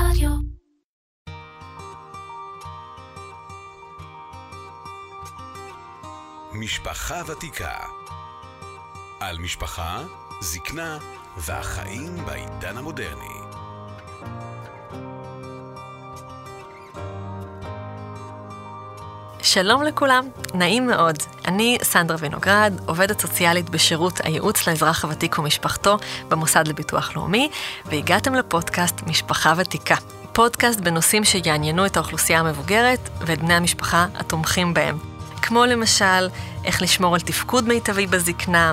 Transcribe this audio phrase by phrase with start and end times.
[0.00, 0.30] רדיו.
[6.52, 7.78] משפחה ותיקה.
[9.20, 10.02] על משפחה,
[10.40, 10.98] זקנה
[11.36, 13.45] והחיים בעידן המודרני.
[19.56, 21.16] שלום לכולם, נעים מאוד.
[21.44, 25.98] אני סנדרה וינוגרד, עובדת סוציאלית בשירות הייעוץ לאזרח הוותיק ומשפחתו
[26.28, 27.48] במוסד לביטוח לאומי,
[27.86, 29.94] והגעתם לפודקאסט משפחה ותיקה.
[30.32, 34.98] פודקאסט בנושאים שיעניינו את האוכלוסייה המבוגרת ואת בני המשפחה התומכים בהם.
[35.42, 36.28] כמו למשל,
[36.64, 38.72] איך לשמור על תפקוד מיטבי בזקנה,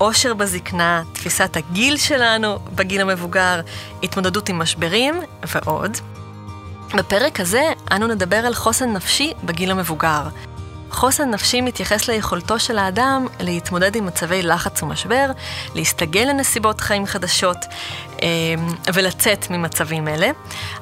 [0.00, 3.60] אושר בזקנה, תפיסת הגיל שלנו בגיל המבוגר,
[4.02, 5.20] התמודדות עם משברים
[5.54, 5.98] ועוד.
[6.96, 10.28] בפרק הזה אנו נדבר על חוסן נפשי בגיל המבוגר.
[10.90, 15.30] חוסן נפשי מתייחס ליכולתו של האדם להתמודד עם מצבי לחץ ומשבר,
[15.74, 17.56] להסתגל לנסיבות חיים חדשות
[18.22, 18.28] אה,
[18.94, 20.30] ולצאת ממצבים אלה.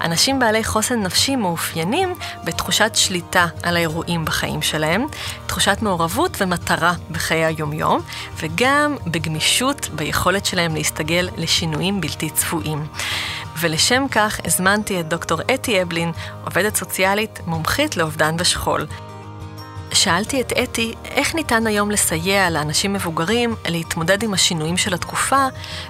[0.01, 5.07] אנשים בעלי חוסן נפשי מאופיינים בתחושת שליטה על האירועים בחיים שלהם,
[5.47, 8.01] תחושת מעורבות ומטרה בחיי היומיום,
[8.37, 12.87] וגם בגמישות ביכולת שלהם להסתגל לשינויים בלתי צפויים.
[13.61, 16.13] ולשם כך הזמנתי את דוקטור אתי אבלין,
[16.45, 18.87] עובדת סוציאלית מומחית לאובדן ושכול.
[19.93, 25.47] שאלתי את אתי איך ניתן היום לסייע לאנשים מבוגרים להתמודד עם השינויים של התקופה,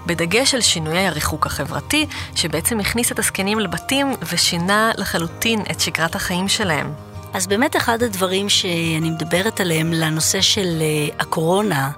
[0.07, 6.49] בדגש על שינויי הריחוק החברתי, שבעצם הכניס את הזקנים לבתים ושינה לחלוטין את שגרת החיים
[6.49, 6.93] שלהם.
[7.33, 11.91] אז באמת אחד הדברים שאני מדברת עליהם לנושא של אה, הקורונה,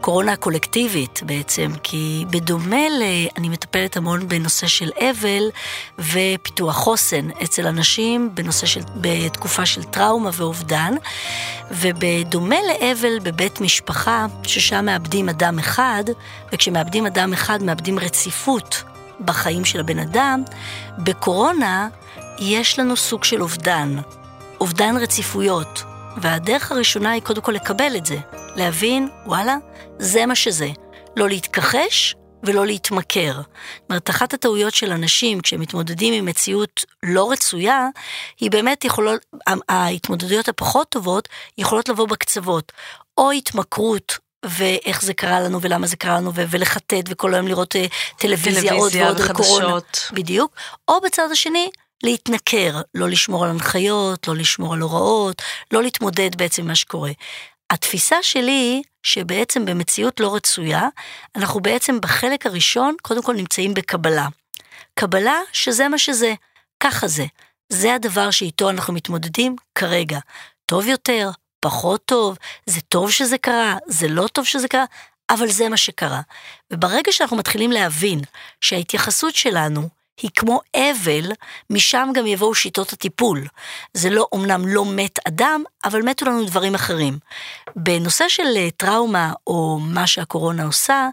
[0.00, 3.02] קורונה הקולקטיבית בעצם, כי בדומה ל...
[3.36, 5.50] אני מטפלת המון בנושא של אבל
[5.98, 8.80] ופיתוח חוסן אצל אנשים בנושא של...
[8.96, 10.94] בתקופה של טראומה ואובדן,
[11.70, 16.04] ובדומה לאבל בבית משפחה, ששם מאבדים אדם אחד,
[16.52, 18.82] וכשמאבדים אדם אחד מאבדים רציפות
[19.20, 20.42] בחיים של הבן אדם,
[20.98, 21.88] בקורונה
[22.38, 23.96] יש לנו סוג של אובדן.
[24.60, 25.82] אובדן רציפויות.
[26.16, 28.16] והדרך הראשונה היא קודם כל לקבל את זה,
[28.56, 29.56] להבין, וואלה,
[29.98, 30.68] זה מה שזה.
[31.16, 33.32] לא להתכחש ולא להתמכר.
[33.34, 37.88] זאת אומרת, אחת הטעויות של אנשים כשהם מתמודדים עם מציאות לא רצויה,
[38.40, 39.20] היא באמת יכולות,
[39.68, 42.72] ההתמודדויות הפחות טובות יכולות לבוא בקצוות.
[43.18, 47.86] או התמכרות ואיך זה קרה לנו ולמה זה קרה לנו ולחטט וכל היום לראות אה,
[48.18, 49.78] טלוויזיה, טלוויזיה עוד ועוד על קורונה.
[50.12, 50.54] בדיוק.
[50.88, 51.70] או בצד השני,
[52.04, 55.42] להתנכר, לא לשמור על הנחיות, לא לשמור על הוראות,
[55.72, 57.10] לא להתמודד בעצם עם מה שקורה.
[57.70, 60.88] התפיסה שלי היא שבעצם במציאות לא רצויה,
[61.36, 64.26] אנחנו בעצם בחלק הראשון קודם כל נמצאים בקבלה.
[64.94, 66.34] קבלה שזה מה שזה,
[66.80, 67.24] ככה זה.
[67.68, 70.18] זה הדבר שאיתו אנחנו מתמודדים כרגע.
[70.66, 72.36] טוב יותר, פחות טוב,
[72.66, 74.84] זה טוב שזה קרה, זה לא טוב שזה קרה,
[75.30, 76.20] אבל זה מה שקרה.
[76.72, 78.20] וברגע שאנחנו מתחילים להבין
[78.60, 79.88] שההתייחסות שלנו
[80.22, 81.32] היא כמו אבל,
[81.70, 83.46] משם גם יבואו שיטות הטיפול.
[83.94, 87.18] זה לא, אמנם לא מת אדם, אבל מתו לנו דברים אחרים.
[87.76, 91.08] בנושא של אה, טראומה, או מה שהקורונה עושה,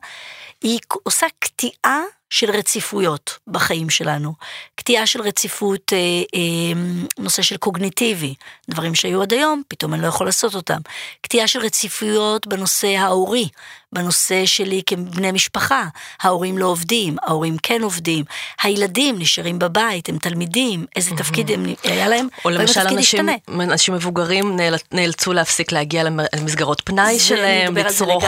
[0.62, 2.02] היא עושה קטיעה
[2.32, 4.34] של רציפויות בחיים שלנו.
[4.76, 5.98] קטיעה של רציפות, אה,
[6.36, 6.82] אה,
[7.20, 8.34] נושא של קוגניטיבי,
[8.70, 10.80] דברים שהיו עד היום, פתאום אני לא יכול לעשות אותם.
[11.22, 13.48] קטיעה של רציפויות בנושא ההורי,
[13.94, 15.86] בנושא שלי כבני משפחה,
[16.22, 18.26] ההורים לא עובדים, ההורים כן עובדים,
[18.64, 24.56] הילדים נשארים בבית, הם תלמידים, איזה תפקיד הם, היה להם, או למשל אנשים, אנשים מבוגרים
[24.92, 28.24] נאלצו להפסיק להגיע למסגרות פנאי שלהם, לצרוך.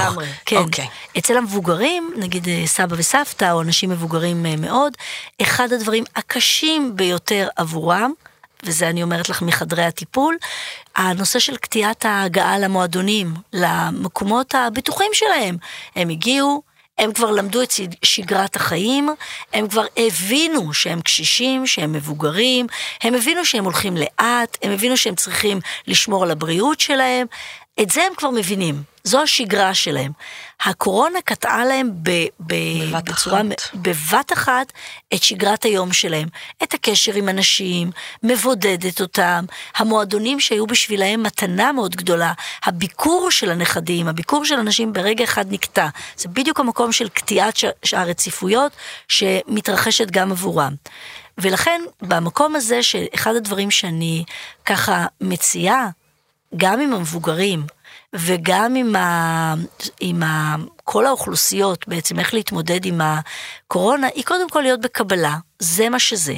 [0.45, 0.55] כן.
[0.55, 0.59] Okay.
[0.59, 0.87] אוקיי.
[1.17, 4.93] אצל המבוגרים, נגיד אה, סבא וסבתא, או אנשים מבוגרים אה, מאוד,
[5.41, 8.11] אחד הדברים הקשים ביותר עבורם,
[8.63, 10.37] וזה אני אומרת לך מחדרי הטיפול,
[10.95, 15.57] הנושא של קטיעת ההגעה למועדונים, למקומות הבטוחים שלהם.
[15.95, 16.61] הם הגיעו,
[17.03, 17.71] הם כבר למדו את
[18.03, 19.09] שגרת החיים,
[19.53, 22.67] הם כבר הבינו שהם קשישים, שהם מבוגרים,
[23.01, 27.27] הם הבינו שהם הולכים לאט, הם הבינו שהם צריכים לשמור על הבריאות שלהם,
[27.81, 28.92] את זה הם כבר מבינים.
[29.03, 30.11] זו השגרה שלהם.
[30.65, 32.09] הקורונה קטעה להם ב,
[32.39, 32.53] ב,
[32.89, 33.75] בבת בצורה, אחת.
[33.75, 34.73] בבת אחת
[35.13, 36.27] את שגרת היום שלהם.
[36.63, 37.91] את הקשר עם אנשים,
[38.23, 39.45] מבודדת אותם,
[39.75, 42.33] המועדונים שהיו בשבילהם מתנה מאוד גדולה,
[42.65, 45.87] הביקור של הנכדים, הביקור של אנשים ברגע אחד נקטע.
[46.17, 47.55] זה בדיוק המקום של קטיעת
[47.93, 48.71] הרציפויות
[49.07, 50.73] שמתרחשת גם עבורם.
[51.37, 54.23] ולכן במקום הזה שאחד הדברים שאני
[54.65, 55.89] ככה מציעה,
[56.57, 57.65] גם עם המבוגרים,
[58.13, 59.53] וגם עם, ה,
[59.99, 65.89] עם ה, כל האוכלוסיות בעצם, איך להתמודד עם הקורונה, היא קודם כל להיות בקבלה, זה
[65.89, 66.35] מה שזה.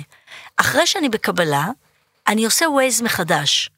[0.57, 1.67] אחרי שאני בקבלה,
[2.27, 3.69] אני עושה ווייז מחדש.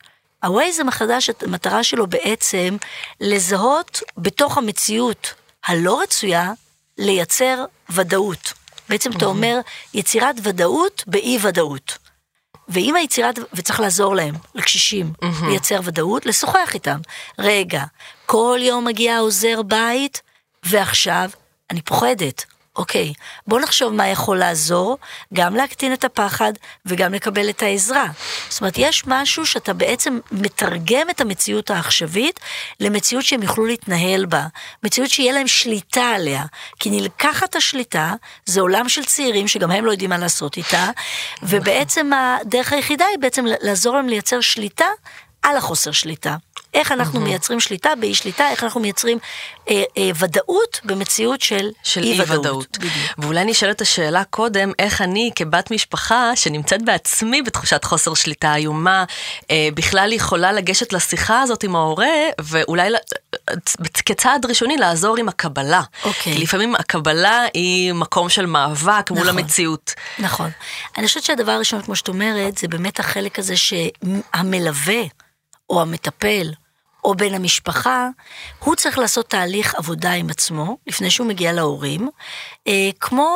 [0.44, 2.78] הווייז המחדש, המטרה שלו בעצם
[3.22, 5.34] לזהות בתוך המציאות
[5.66, 6.52] הלא רצויה,
[6.98, 8.54] לייצר ודאות.
[8.90, 9.60] בעצם אתה אומר
[9.94, 11.98] יצירת ודאות באי ודאות.
[12.70, 15.14] ואם היצירת, וצריך לעזור להם, לקשישים,
[15.48, 17.00] לייצר ודאות, לשוחח איתם.
[17.40, 17.84] רגע,
[18.26, 20.22] כל יום מגיע עוזר בית,
[20.64, 21.30] ועכשיו
[21.70, 22.46] אני פוחדת.
[22.78, 23.14] אוקיי,
[23.48, 24.98] בוא נחשוב מה יכול לעזור,
[25.34, 26.54] גם להקטין את הפחד
[26.86, 28.06] וגם לקבל את העזרה.
[28.50, 32.40] זאת אומרת, יש משהו שאתה בעצם מתרגם את המציאות העכשווית
[32.80, 34.46] למציאות שהם יוכלו להתנהל בה,
[34.84, 36.44] מציאות שיהיה להם שליטה עליה.
[36.80, 38.14] כי נלקחת השליטה,
[38.46, 40.90] זה עולם של צעירים שגם הם לא יודעים מה לעשות איתה,
[41.44, 44.86] ובעצם הדרך היחידה היא בעצם לעזור להם לייצר שליטה
[45.48, 46.36] על החוסר שליטה.
[46.74, 49.18] איך אנחנו מייצרים שליטה באי שליטה, איך אנחנו מייצרים
[49.70, 52.78] אה, אה, ודאות במציאות של, של אי ודאות.
[53.18, 59.04] ואולי נשאל את השאלה קודם, איך אני כבת משפחה שנמצאת בעצמי בתחושת חוסר שליטה איומה,
[59.52, 62.08] אה, בכלל יכולה לגשת לשיחה הזאת עם ההורה,
[62.42, 62.92] ואולי
[64.06, 65.82] כצעד ראשוני לעזור עם הקבלה.
[66.04, 66.34] אוקיי.
[66.34, 69.94] כי לפעמים הקבלה היא מקום של מאבק נכון, מול המציאות.
[70.20, 70.50] נכון.
[70.98, 75.02] אני חושבת שהדבר הראשון, כמו שאת אומרת, זה באמת החלק הזה שהמלווה,
[75.70, 76.52] או המטפל,
[77.08, 78.10] או בן המשפחה,
[78.60, 82.10] הוא צריך לעשות תהליך עבודה עם עצמו, לפני שהוא מגיע להורים,
[82.68, 83.30] אה, כמו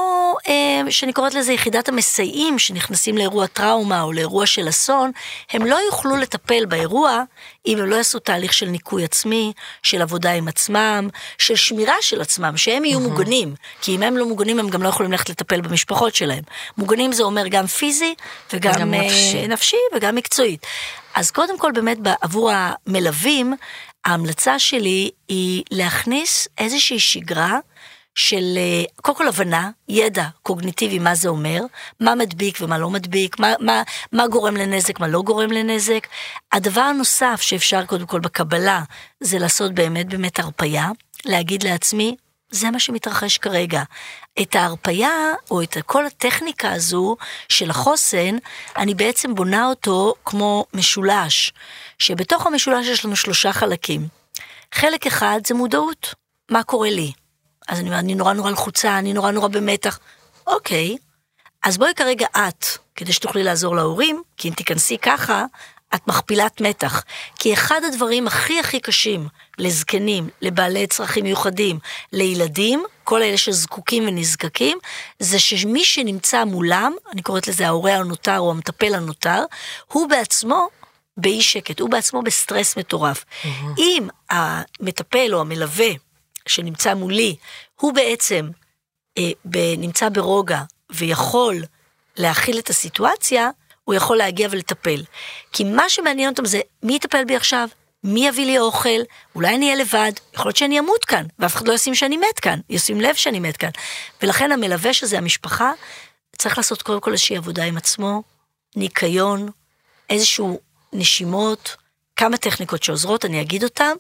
[0.48, 5.12] אה, שאני קוראת לזה יחידת המסייעים שנכנסים לאירוע טראומה או לאירוע של אסון,
[5.52, 7.24] הם לא יוכלו לטפל באירוע
[7.68, 12.22] אם הם לא יעשו תהליך של ניקוי עצמי, של עבודה עם עצמם, של שמירה של
[12.22, 13.02] עצמם, שהם יהיו mm-hmm.
[13.02, 16.44] מוגנים, כי אם הם לא מוגנים הם גם לא יכולים ללכת לטפל במשפחות שלהם.
[16.78, 18.16] מוגנים זה אומר גם פיזי
[18.54, 19.38] וגם גם נפשי.
[19.42, 20.66] אה, נפשי וגם מקצועית.
[21.16, 23.54] אז קודם כל באמת עבור המלווים,
[24.06, 27.60] ההמלצה שלי היא להכניס איזושהי שגרה
[28.16, 31.62] של אה, קודם כל הבנה, ידע קוגניטיבי מה זה אומר,
[32.00, 36.08] מה מדביק ומה לא מדביק, מה, מה, מה גורם לנזק, מה לא גורם לנזק.
[36.52, 38.82] הדבר הנוסף שאפשר קודם כל בקבלה
[39.20, 40.90] זה לעשות באמת באמת הרפייה,
[41.26, 42.16] להגיד לעצמי,
[42.52, 43.84] זה מה שמתרחש כרגע.
[44.42, 47.16] את ההרפייה, או את כל הטכניקה הזו
[47.50, 48.38] של החוסן,
[48.78, 51.54] אני בעצם בונה אותו כמו משולש,
[52.00, 54.08] שבתוך המשולש יש לנו שלושה חלקים.
[54.74, 56.14] חלק אחד זה מודעות,
[56.52, 57.12] מה קורה לי.
[57.68, 60.00] אז אני אני נורא נורא לחוצה, אני נורא נורא במתח.
[60.48, 60.98] אוקיי,
[61.64, 65.46] אז בואי כרגע את, כדי שתוכלי לעזור להורים, כי אם תיכנסי ככה,
[65.96, 67.04] את מכפילת מתח.
[67.40, 69.28] כי אחד הדברים הכי הכי קשים
[69.62, 71.80] לזקנים, לבעלי צרכים מיוחדים,
[72.14, 74.78] לילדים, כל אלה שזקוקים ונזקקים,
[75.20, 79.44] זה שמי שנמצא מולם, אני קוראת לזה ההורה הנותר או המטפל הנותר,
[79.88, 80.68] הוא בעצמו
[81.18, 83.24] באי שקט, הוא בעצמו בסטרס מטורף.
[83.24, 83.48] Mm-hmm.
[83.78, 85.90] אם המטפל או המלווה
[86.48, 87.36] שנמצא מולי,
[87.80, 88.50] הוא בעצם
[89.18, 91.64] אה, ב, נמצא ברוגע ויכול
[92.18, 93.50] להכיל את הסיטואציה,
[93.84, 95.04] הוא יכול להגיע ולטפל.
[95.52, 97.68] כי מה שמעניין אותם זה מי יטפל בי עכשיו,
[98.04, 99.00] מי יביא לי אוכל,
[99.36, 102.40] אולי אני אהיה לבד, יכול להיות שאני אמות כאן, ואף אחד לא ישים שאני מת
[102.40, 103.70] כאן, ישים לב שאני מת כאן.
[104.22, 105.72] ולכן המלווה שזה המשפחה,
[106.38, 108.24] צריך לעשות קודם כל איזושהי עבודה עם עצמו,
[108.76, 109.50] ניקיון,
[110.10, 110.60] איזשהו
[110.94, 111.76] נשימות,
[112.16, 113.94] כמה טכניקות שעוזרות, אני אגיד אותן,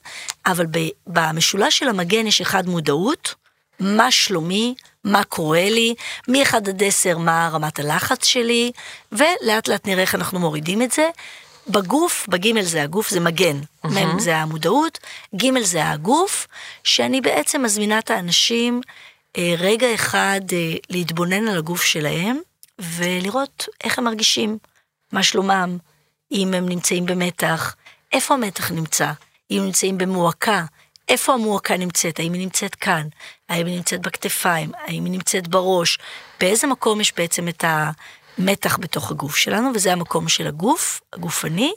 [0.46, 0.66] אבל
[1.08, 3.36] במשולש של המגן יש אחד מודעות,
[3.80, 5.96] מה שלומי, מה קורה לי,
[6.28, 8.72] מ-1 עד 10 מה רמת הלחץ שלי,
[9.12, 11.10] ולאט לאט נראה איך אנחנו מורידים את זה.
[11.72, 13.88] בגוף, בגימל זה הגוף, זה מגן, mm-hmm.
[13.90, 15.00] מ' זה המודעות,
[15.36, 16.48] גימל זה הגוף,
[16.84, 18.82] שאני בעצם מזמינה את האנשים
[19.38, 22.40] אה, רגע אחד אה, להתבונן על הגוף שלהם,
[22.80, 24.58] ולראות איך הם מרגישים,
[25.12, 25.78] מה שלומם,
[26.32, 27.76] אם הם נמצאים במתח,
[28.12, 29.12] איפה המתח נמצא,
[29.52, 30.66] אם הם נמצאים במועקה,
[31.10, 33.08] איפה המועקה נמצאת, האם היא נמצאת כאן,
[33.50, 35.98] האם היא נמצאת בכתפיים, האם היא נמצאת בראש,
[36.40, 37.64] באיזה מקום יש בעצם את
[38.38, 41.74] המתח בתוך הגוף שלנו, וזה המקום של הגוף, הגופני,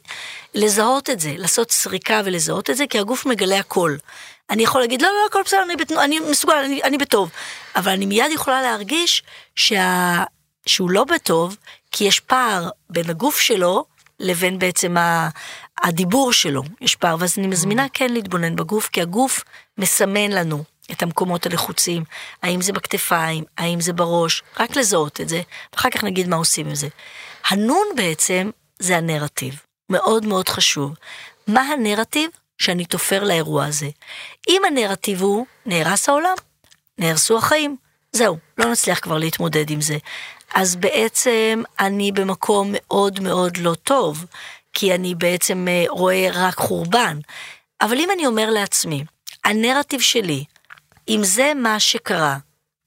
[0.55, 3.97] לזהות את זה, לעשות סריקה ולזהות את זה, כי הגוף מגלה הכל.
[4.51, 5.93] אני יכול להגיד, לא, לא, הכל בסדר, אני, בת...
[5.93, 7.31] אני מסוגל, אני, אני בטוב,
[7.77, 9.23] אבל אני מיד יכולה להרגיש
[9.57, 10.25] שה...
[10.67, 11.57] שהוא לא בטוב,
[11.93, 13.85] כי יש פער בין הגוף שלו
[14.21, 14.97] לבין בעצם
[15.83, 19.45] הדיבור שלו, יש פער, ואז אני מזמינה כן להתבונן בגוף, כי הגוף
[19.79, 22.05] מסמן לנו את המקומות הלחוצים,
[22.43, 26.67] האם זה בכתפיים, האם זה בראש, רק לזהות את זה, ואחר כך נגיד מה עושים
[26.69, 26.89] עם זה.
[27.49, 29.61] הנון בעצם זה הנרטיב,
[29.91, 30.95] מאוד מאוד חשוב.
[31.47, 33.89] מה הנרטיב שאני תופר לאירוע הזה?
[34.49, 36.35] אם הנרטיב הוא, נהרס העולם,
[36.99, 37.77] נהרסו החיים,
[38.13, 39.97] זהו, לא נצליח כבר להתמודד עם זה.
[40.55, 44.25] אז בעצם אני במקום מאוד מאוד לא טוב,
[44.73, 47.19] כי אני בעצם אה, רואה רק חורבן.
[47.81, 49.05] אבל אם אני אומר לעצמי,
[49.45, 50.45] הנרטיב שלי,
[51.09, 52.37] אם זה מה שקרה,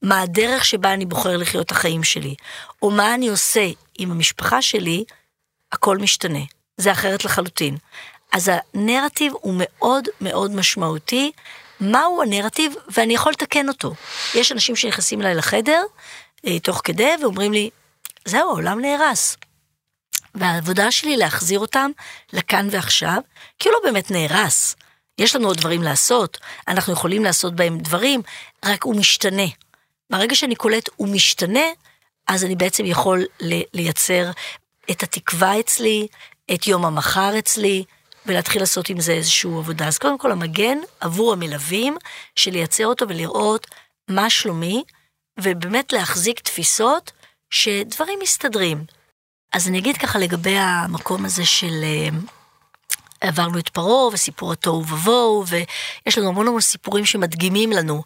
[0.01, 2.35] מה הדרך שבה אני בוחר לחיות את החיים שלי,
[2.81, 5.03] או מה אני עושה עם המשפחה שלי,
[5.71, 6.39] הכל משתנה.
[6.77, 7.77] זה אחרת לחלוטין.
[8.31, 11.31] אז הנרטיב הוא מאוד מאוד משמעותי.
[11.79, 12.73] מהו הנרטיב?
[12.89, 13.93] ואני יכול לתקן אותו.
[14.35, 15.83] יש אנשים שנכנסים אליי לחדר,
[16.47, 17.69] אה, תוך כדי, ואומרים לי,
[18.25, 19.37] זהו, העולם נהרס.
[20.35, 21.91] והעבודה שלי להחזיר אותם
[22.33, 23.21] לכאן ועכשיו,
[23.59, 24.75] כי הוא לא באמת נהרס.
[25.17, 28.21] יש לנו עוד דברים לעשות, אנחנו יכולים לעשות בהם דברים,
[28.65, 29.47] רק הוא משתנה.
[30.09, 31.65] ברגע שאני קולט הוא משתנה,
[32.27, 33.25] אז אני בעצם יכול
[33.73, 34.31] לייצר
[34.91, 36.07] את התקווה אצלי,
[36.53, 37.83] את יום המחר אצלי,
[38.25, 39.87] ולהתחיל לעשות עם זה איזושהי עבודה.
[39.87, 41.97] אז קודם כל המגן עבור המלווים,
[42.35, 43.67] של לייצר אותו ולראות
[44.07, 44.83] מה שלומי,
[45.39, 47.11] ובאמת להחזיק תפיסות
[47.49, 48.83] שדברים מסתדרים.
[49.53, 52.09] אז אני אגיד ככה לגבי המקום הזה של אה,
[53.21, 58.03] עברנו את פרעה וסיפור התוהו ובוהו, ויש לנו המון המון סיפורים שמדגימים לנו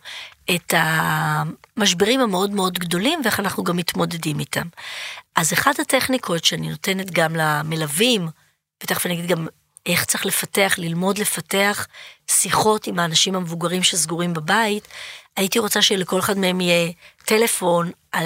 [0.55, 4.67] את המשברים המאוד מאוד גדולים ואיך אנחנו גם מתמודדים איתם.
[5.35, 8.27] אז אחת הטכניקות שאני נותנת גם למלווים,
[8.83, 9.47] ותכף אני אגיד גם
[9.85, 11.87] איך צריך לפתח, ללמוד לפתח
[12.27, 14.87] שיחות עם האנשים המבוגרים שסגורים בבית,
[15.37, 16.91] הייתי רוצה שלכל אחד מהם יהיה
[17.25, 18.21] טלפון אה,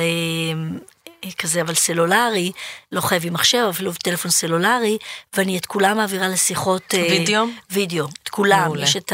[1.34, 2.52] כזה, אבל סלולרי,
[2.92, 4.98] לא חייבים מחשב, אפילו טלפון סלולרי,
[5.34, 6.94] ואני את כולם מעבירה לשיחות...
[6.94, 7.46] אה, וידאו?
[7.70, 8.64] וידאו, את כולם.
[8.66, 8.84] מעולה.
[8.84, 9.14] יש את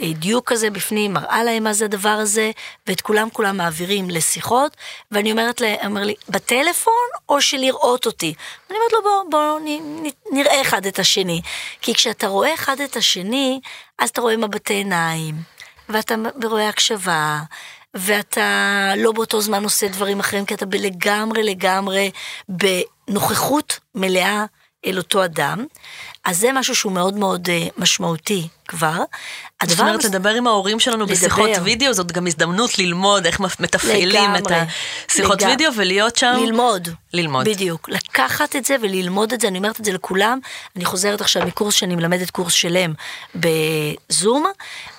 [0.00, 2.50] הדיוק הזה בפנים, מראה להם מה זה הדבר הזה,
[2.86, 4.76] ואת כולם כולם מעבירים לשיחות,
[5.10, 6.92] ואני אומרת להם, אומר לי, בטלפון
[7.28, 8.34] או שלראות אותי?
[8.70, 9.60] אני אומרת לו, בוא, בוא
[10.32, 11.40] נראה אחד את השני.
[11.80, 13.60] כי כשאתה רואה אחד את השני,
[13.98, 15.34] אז אתה רואה מבטי עיניים,
[15.88, 16.14] ואתה
[16.44, 17.38] רואה הקשבה,
[17.98, 22.10] ואתה לא באותו זמן עושה דברים אחרים, כי אתה לגמרי לגמרי
[22.48, 24.44] בנוכחות מלאה
[24.86, 25.66] אל אותו אדם.
[26.24, 29.02] אז זה משהו שהוא מאוד מאוד uh, משמעותי כבר.
[29.64, 31.14] זאת אומרת, לדבר עם ההורים שלנו לדבר.
[31.14, 34.46] בשיחות וידאו, זאת גם הזדמנות ללמוד איך מתפעלים את
[35.08, 35.48] השיחות לג...
[35.48, 36.34] וידאו ולהיות שם.
[36.40, 36.88] ללמוד.
[37.12, 37.48] ללמוד.
[37.48, 37.88] בדיוק.
[37.88, 40.38] לקחת את זה וללמוד את זה, אני אומרת את זה לכולם.
[40.76, 42.92] אני חוזרת עכשיו מקורס שאני מלמדת קורס שלם
[43.34, 44.46] בזום,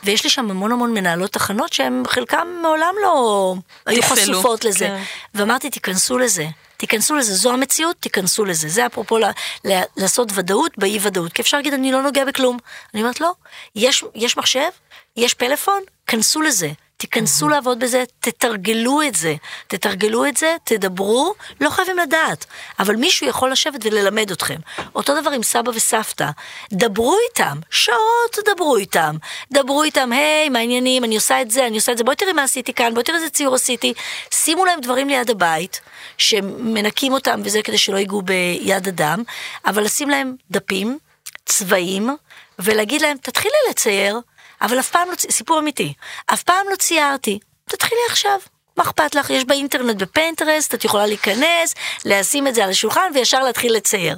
[0.04, 4.86] ויש לי שם המון המון מנהלות תחנות שהן חלקם מעולם לא היו חשופות לזה.
[4.88, 5.02] כן.
[5.36, 6.48] ואמרתי, תיכנסו לזה.
[6.78, 8.70] תיכנסו לזה, זו המציאות, תיכנסו לזה.
[8.70, 9.18] זה אפרופו
[9.98, 12.58] לעשות ודאות באי ודאות, כי אפשר להגיד, אני לא נוגע בכלום.
[12.94, 13.32] אני אומרת, לא,
[13.76, 14.70] יש, יש מחשב,
[15.18, 16.70] יש פלאפון, כנסו לזה.
[16.98, 19.36] תיכנסו לעבוד בזה, תתרגלו את זה.
[19.68, 22.46] תתרגלו את זה, תדברו, לא חייבים לדעת.
[22.80, 24.56] אבל מישהו יכול לשבת וללמד אתכם.
[24.96, 26.30] אותו דבר עם סבא וסבתא.
[26.74, 29.16] דברו איתם, שעות דברו איתם.
[29.52, 32.34] דברו איתם, היי, מה העניינים, אני עושה את זה, אני עושה את זה, בואי תראי
[32.34, 33.94] מה עשיתי כאן, בואי תראי איזה ציור עשיתי.
[34.32, 35.82] שימו להם דברים ליד הבית,
[36.18, 39.24] שמנקים אותם וזה כדי שלא ייגעו ביד אדם,
[39.66, 40.98] אבל לשים להם דפים,
[41.46, 42.10] צבעים,
[42.60, 44.20] ולהגיד להם, תתחילי לצייר.
[44.62, 45.94] אבל אף פעם לא, סיפור אמיתי,
[46.34, 48.40] אף פעם לא ציירתי, תתחילי עכשיו.
[48.78, 49.30] מה אכפת לך?
[49.30, 54.18] יש באינטרנט בפנטרסט, את יכולה להיכנס, לשים את זה על השולחן וישר להתחיל לצייר.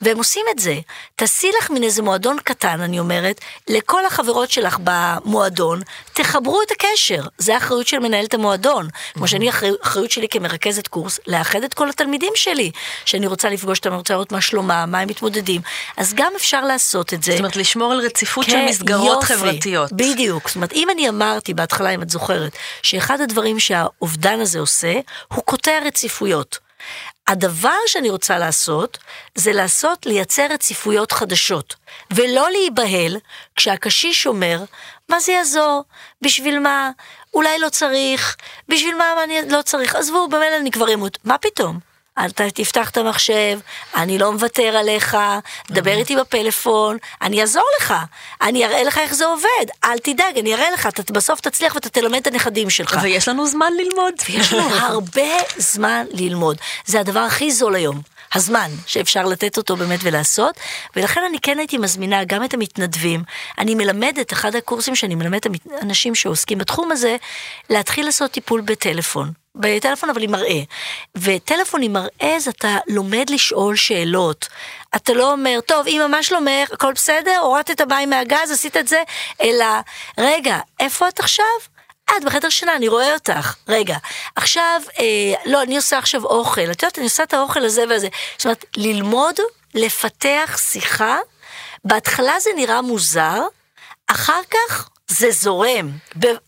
[0.00, 0.78] והם עושים את זה.
[1.16, 5.80] תעשי לך מן איזה מועדון קטן, אני אומרת, לכל החברות שלך במועדון,
[6.12, 7.22] תחברו את הקשר.
[7.38, 8.88] זה האחריות של מנהלת המועדון.
[9.14, 12.70] כמו שאני, האחריות שלי כמרכזת קורס, לאחד את כל התלמידים שלי,
[13.04, 15.60] שאני רוצה לפגוש אותם, אני רוצה לראות מה שלומם, מה הם מתמודדים.
[15.96, 17.32] אז גם אפשר לעשות את זה.
[17.32, 19.92] זאת אומרת, לשמור על רציפות כן, של מסגרות יופי, חברתיות.
[19.92, 20.48] בדיוק.
[20.48, 24.92] זאת אומרת, אם אני אמרתי בהתחלה, אם את זוכרת, שאחד הדברים שהאובדן הזה עושה,
[25.28, 26.58] הוא קוטע רציפויות.
[27.30, 28.98] הדבר שאני רוצה לעשות,
[29.34, 31.74] זה לעשות, לייצר רציפויות חדשות,
[32.10, 33.16] ולא להיבהל
[33.56, 34.64] כשהקשיש אומר,
[35.08, 35.84] מה זה יעזור?
[36.22, 36.90] בשביל מה?
[37.34, 38.36] אולי לא צריך,
[38.68, 39.94] בשביל מה אני לא צריך?
[39.94, 41.18] עזבו, במילא אני כבר אמות.
[41.24, 41.89] מה פתאום?
[42.26, 43.58] אתה תפתח את המחשב,
[43.96, 45.16] אני לא מוותר עליך,
[45.70, 47.94] דבר איתי בפלאפון, אני אעזור לך,
[48.42, 51.88] אני אראה לך איך זה עובד, אל תדאג, אני אראה לך, אתה בסוף תצליח ואתה
[51.88, 52.98] תלמד את הנכדים שלך.
[53.02, 54.14] ויש לנו זמן ללמוד.
[54.28, 56.56] ויש לנו הרבה זמן ללמוד.
[56.86, 58.00] זה הדבר הכי זול היום.
[58.34, 60.54] הזמן שאפשר לתת אותו באמת ולעשות,
[60.96, 63.22] ולכן אני כן הייתי מזמינה גם את המתנדבים.
[63.58, 65.46] אני מלמדת, אחד הקורסים שאני מלמדת
[65.82, 67.16] אנשים שעוסקים בתחום הזה,
[67.70, 69.39] להתחיל לעשות טיפול בטלפון.
[69.54, 70.60] בטלפון אבל עם מראה.
[71.16, 74.48] וטלפון עם מראה אז אתה לומד לשאול שאלות.
[74.96, 78.88] אתה לא אומר, טוב, אם ממש שלומך, הכל בסדר, הורדת את המים מהגז, עשית את
[78.88, 79.02] זה,
[79.42, 79.66] אלא,
[80.18, 81.44] רגע, איפה את עכשיו?
[82.16, 83.54] את בחדר שינה, אני רואה אותך.
[83.68, 83.96] רגע,
[84.36, 86.70] עכשיו, אה, לא, אני עושה עכשיו אוכל.
[86.70, 88.08] את יודעת, אני עושה את האוכל הזה והזה.
[88.36, 89.34] זאת אומרת, ללמוד,
[89.74, 91.18] לפתח שיחה,
[91.84, 93.42] בהתחלה זה נראה מוזר,
[94.06, 95.90] אחר כך זה זורם.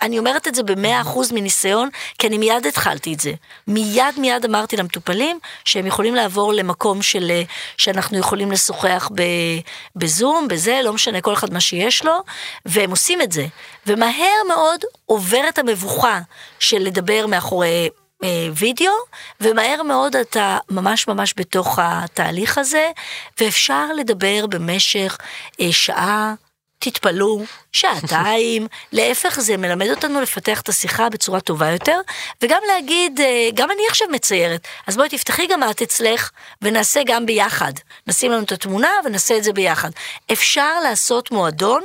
[0.02, 1.88] אני אומרת את זה במאה אחוז מניסיון,
[2.19, 3.33] כי אני מיד התחלתי את זה.
[3.66, 7.42] מיד מיד אמרתי למטופלים שהם יכולים לעבור למקום של, אה,
[7.76, 9.11] שאנחנו יכולים לשוחח
[9.97, 12.12] בזום, בזה, לא משנה כל אחד מה שיש לו,
[12.66, 13.47] והם עושים את זה.
[13.87, 16.21] ומהר מאוד עוברת המבוכה
[16.59, 17.88] של לדבר מאחורי
[18.25, 18.92] אה, וידאו,
[19.40, 22.90] ומהר מאוד אתה ממש ממש בתוך התהליך הזה,
[23.40, 25.19] ואפשר לדבר במשך
[25.61, 26.35] אה, שעה,
[26.78, 27.42] תתפלאו,
[27.73, 32.00] שעתיים, להפך זה מלמד אותנו לפתח את השיחה בצורה טובה יותר,
[32.43, 36.31] וגם להגיד, אה, גם אני עכשיו מציירת, אז בואי תפתחי גם את אצלך,
[36.62, 37.73] ונעשה גם ביחד.
[38.07, 39.91] נשים לנו את התמונה ונעשה את זה ביחד.
[40.33, 41.83] אפשר לעשות מועדון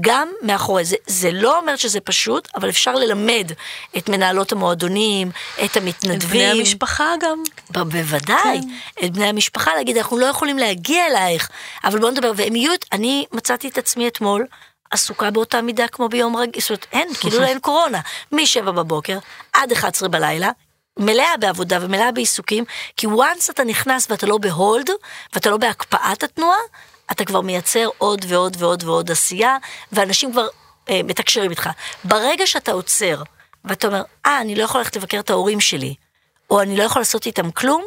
[0.00, 0.96] גם מאחורי זה.
[1.06, 3.52] זה לא אומר שזה פשוט, אבל אפשר ללמד
[3.96, 5.30] את מנהלות המועדונים,
[5.64, 6.18] את המתנדבים.
[6.18, 7.42] את בני המשפחה גם.
[7.70, 8.60] בוודאי,
[8.96, 9.04] כן.
[9.06, 11.50] את בני המשפחה, להגיד, אנחנו לא יכולים להגיע אלייך,
[11.84, 14.46] אבל בואו נדבר, והם יהיו, אני מצאתי את עצמי אתמול,
[14.90, 18.00] עסוקה באותה מידה כמו ביום רגיל, זאת אומרת, אין, כאילו אין קורונה.
[18.32, 19.18] מ-7 בבוקר
[19.52, 20.50] עד 11 בלילה,
[20.98, 22.64] מלאה בעבודה ומלאה בעיסוקים,
[22.96, 24.90] כי once אתה נכנס ואתה לא בהולד,
[25.34, 26.58] ואתה לא בהקפאת התנועה,
[27.10, 29.56] אתה כבר מייצר עוד ועוד ועוד ועוד עשייה,
[29.92, 30.46] ואנשים כבר
[30.88, 31.70] אה, מתקשרים איתך.
[32.04, 33.22] ברגע שאתה עוצר,
[33.64, 35.94] ואתה אומר, אה, אני לא יכול ללכת לבקר את ההורים שלי,
[36.50, 37.84] או אני לא יכול לעשות איתם כלום,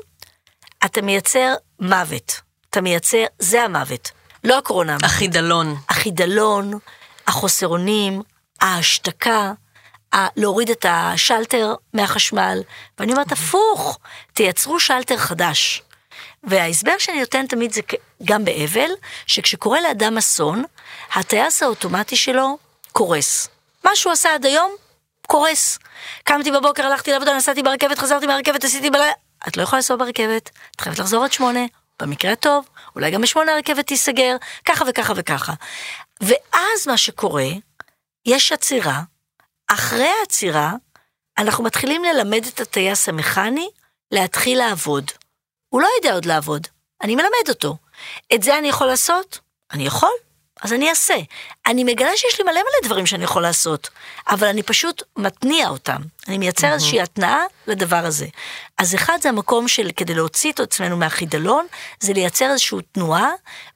[0.85, 2.41] אתה מייצר מוות.
[2.69, 4.11] אתה מייצר, זה המוות.
[4.43, 4.97] לא הקורונה.
[5.03, 5.75] החידלון.
[5.89, 6.73] החידלון,
[7.27, 8.21] החוסר אונים,
[8.61, 9.51] ההשתקה,
[10.15, 12.61] ה- להוריד את השלטר מהחשמל.
[12.99, 13.99] ואני אומרת, הפוך,
[14.33, 15.81] תייצרו שלטר חדש.
[16.43, 17.81] וההסבר שאני נותן תמיד זה
[18.23, 18.89] גם באבל,
[19.27, 20.63] שכשקורה לאדם אסון,
[21.13, 22.57] הטייס האוטומטי שלו
[22.91, 23.47] קורס.
[23.85, 24.71] מה שהוא עשה עד היום,
[25.27, 25.79] קורס.
[26.23, 29.11] קמתי בבוקר, הלכתי לעבודה, נסעתי ברכבת, חזרתי מהרכבת, עשיתי בלילה.
[29.47, 31.59] את לא יכולה לנסוע ברכבת, את חייבת לחזור עד שמונה,
[31.99, 35.53] במקרה הטוב, אולי גם בשמונה הרכבת תיסגר, ככה וככה וככה.
[36.21, 37.47] ואז מה שקורה,
[38.25, 39.01] יש עצירה,
[39.67, 40.73] אחרי העצירה,
[41.37, 43.69] אנחנו מתחילים ללמד את הטייס המכני
[44.11, 45.11] להתחיל לעבוד.
[45.69, 46.67] הוא לא יודע עוד לעבוד,
[47.03, 47.77] אני מלמד אותו.
[48.33, 49.39] את זה אני יכול לעשות?
[49.71, 50.13] אני יכול,
[50.61, 51.15] אז אני אעשה.
[51.65, 53.89] אני מגלה שיש לי מלא מלא דברים שאני יכול לעשות,
[54.29, 56.01] אבל אני פשוט מתניע אותם.
[56.27, 56.73] אני מייצר mm-hmm.
[56.73, 58.27] איזושהי התנעה לדבר הזה.
[58.77, 61.67] אז אחד זה המקום של, כדי להוציא את עצמנו מהחידלון,
[61.99, 63.29] זה לייצר איזושהי תנועה,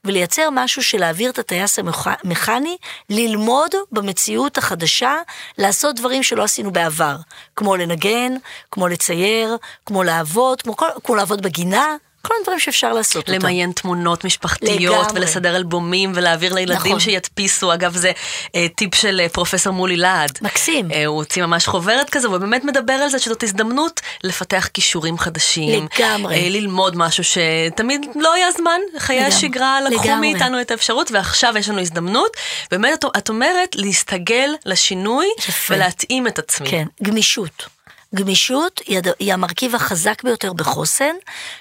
[0.04, 1.78] ולייצר משהו של להעביר את הטייס
[2.24, 2.76] המכני,
[3.10, 5.14] ללמוד במציאות החדשה,
[5.58, 7.16] לעשות דברים שלא עשינו בעבר,
[7.56, 8.32] כמו לנגן,
[8.70, 13.32] כמו לצייר, כמו לעבוד, כמו, כל, כמו לעבוד בגינה, כל הדברים שאפשר לעשות אותם.
[13.32, 15.20] למיין תמונות משפחתיות, לגמרי.
[15.20, 17.00] ולסדר אלבומים, ולהעביר לילדים נכון.
[17.00, 17.74] שידפיסו.
[17.74, 18.12] אגב, זה
[18.54, 20.38] אה, טיפ של אה, פרופסור מולי להד.
[20.42, 20.90] מקסים.
[20.92, 25.88] אה, הוא הוציא ממש חוברת כזו, ובאמת מדבר על זה שזאת הזדמנות לפתח כישורים חדשים.
[25.98, 26.34] לגמרי.
[26.34, 28.80] אה, ללמוד משהו שתמיד לא היה זמן.
[28.98, 29.34] חיי לגמרי.
[29.34, 30.32] השגרה לקחו לגמרי.
[30.32, 32.36] מאיתנו את האפשרות, ועכשיו יש לנו הזדמנות.
[32.70, 35.74] באמת, את, את אומרת להסתגל לשינוי, יפה.
[35.74, 36.70] ולהתאים את עצמי.
[36.70, 37.75] כן, גמישות.
[38.14, 38.80] גמישות
[39.18, 41.14] היא המרכיב החזק ביותר בחוסן,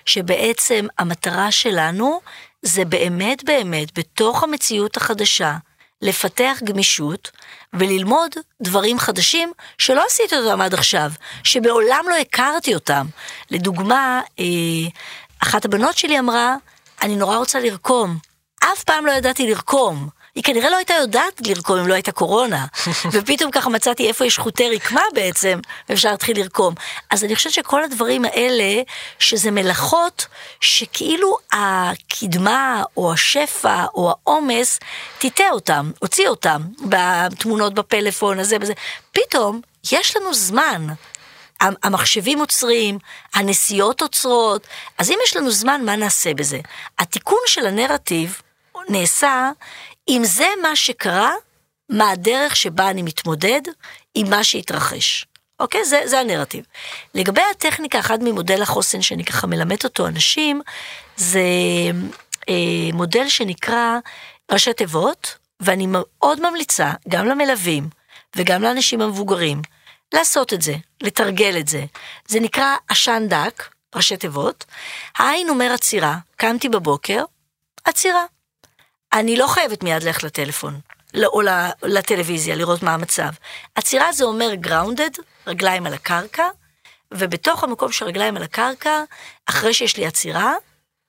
[0.05, 2.19] שבעצם המטרה שלנו
[2.61, 5.57] זה באמת באמת, בתוך המציאות החדשה,
[6.01, 7.31] לפתח גמישות
[7.73, 8.31] וללמוד
[8.61, 11.11] דברים חדשים שלא עשיתי אותם עד עכשיו,
[11.43, 13.05] שמעולם לא הכרתי אותם.
[13.51, 14.45] לדוגמה, אה,
[15.39, 16.55] אחת הבנות שלי אמרה,
[17.01, 18.17] אני נורא רוצה לרקום.
[18.63, 20.09] אף פעם לא ידעתי לרקום.
[20.35, 22.65] היא כנראה לא הייתה יודעת לרקום אם לא הייתה קורונה.
[23.13, 26.73] ופתאום ככה מצאתי איפה יש חוטי רקמה בעצם, ואפשר להתחיל לרקום.
[27.09, 28.81] אז אני חושבת שכל הדברים האלה,
[29.19, 30.25] שזה מלאכות
[30.61, 34.79] שכאילו הקדמה, או השפע, או העומס,
[35.17, 38.73] תיטה אותם, הוציא אותם, בתמונות בפלאפון, הזה וזה.
[39.11, 40.87] פתאום יש לנו זמן.
[41.59, 42.97] המחשבים עוצרים,
[43.33, 44.67] הנסיעות עוצרות,
[44.97, 46.59] אז אם יש לנו זמן, מה נעשה בזה?
[46.99, 48.41] התיקון של הנרטיב
[48.89, 49.51] נעשה
[50.07, 51.33] אם זה מה שקרה,
[51.89, 53.61] מה הדרך שבה אני מתמודד
[54.15, 55.25] עם מה שהתרחש.
[55.59, 55.85] אוקיי?
[55.85, 56.65] זה, זה הנרטיב.
[57.13, 60.61] לגבי הטכניקה, אחד ממודל החוסן שאני ככה מלמד אותו אנשים,
[61.17, 61.41] זה
[62.49, 63.97] אה, מודל שנקרא
[64.51, 67.89] ראשי תיבות, ואני מאוד ממליצה, גם למלווים
[68.35, 69.61] וגם לאנשים המבוגרים,
[70.13, 71.85] לעשות את זה, לתרגל את זה.
[72.27, 74.65] זה נקרא עשן דק, ראשי תיבות.
[75.17, 77.23] העין אומר עצירה, קמתי בבוקר,
[77.83, 78.25] עצירה.
[79.13, 80.79] אני לא חייבת מיד ללכת לטלפון,
[81.25, 81.41] או
[81.83, 83.29] לטלוויזיה, לראות מה המצב.
[83.75, 86.47] עצירה זה אומר grounded, רגליים על הקרקע,
[87.11, 89.03] ובתוך המקום של רגליים על הקרקע,
[89.45, 90.53] אחרי שיש לי עצירה,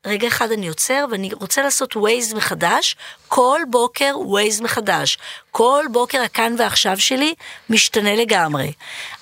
[0.06, 2.96] רגע אחד אני עוצר ואני רוצה לעשות ווייז מחדש,
[3.28, 5.18] כל בוקר ווייז מחדש.
[5.50, 7.34] כל בוקר הכאן ועכשיו שלי
[7.70, 8.72] משתנה לגמרי.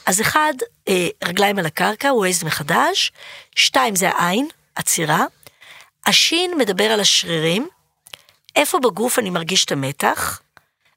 [0.06, 0.54] אז אחד,
[0.88, 3.12] אה, רגליים על הקרקע, ווייז מחדש,
[3.56, 5.24] שתיים זה העין, עצירה.
[6.06, 7.68] השין מדבר על השרירים,
[8.56, 10.40] איפה בגוף אני מרגיש את המתח,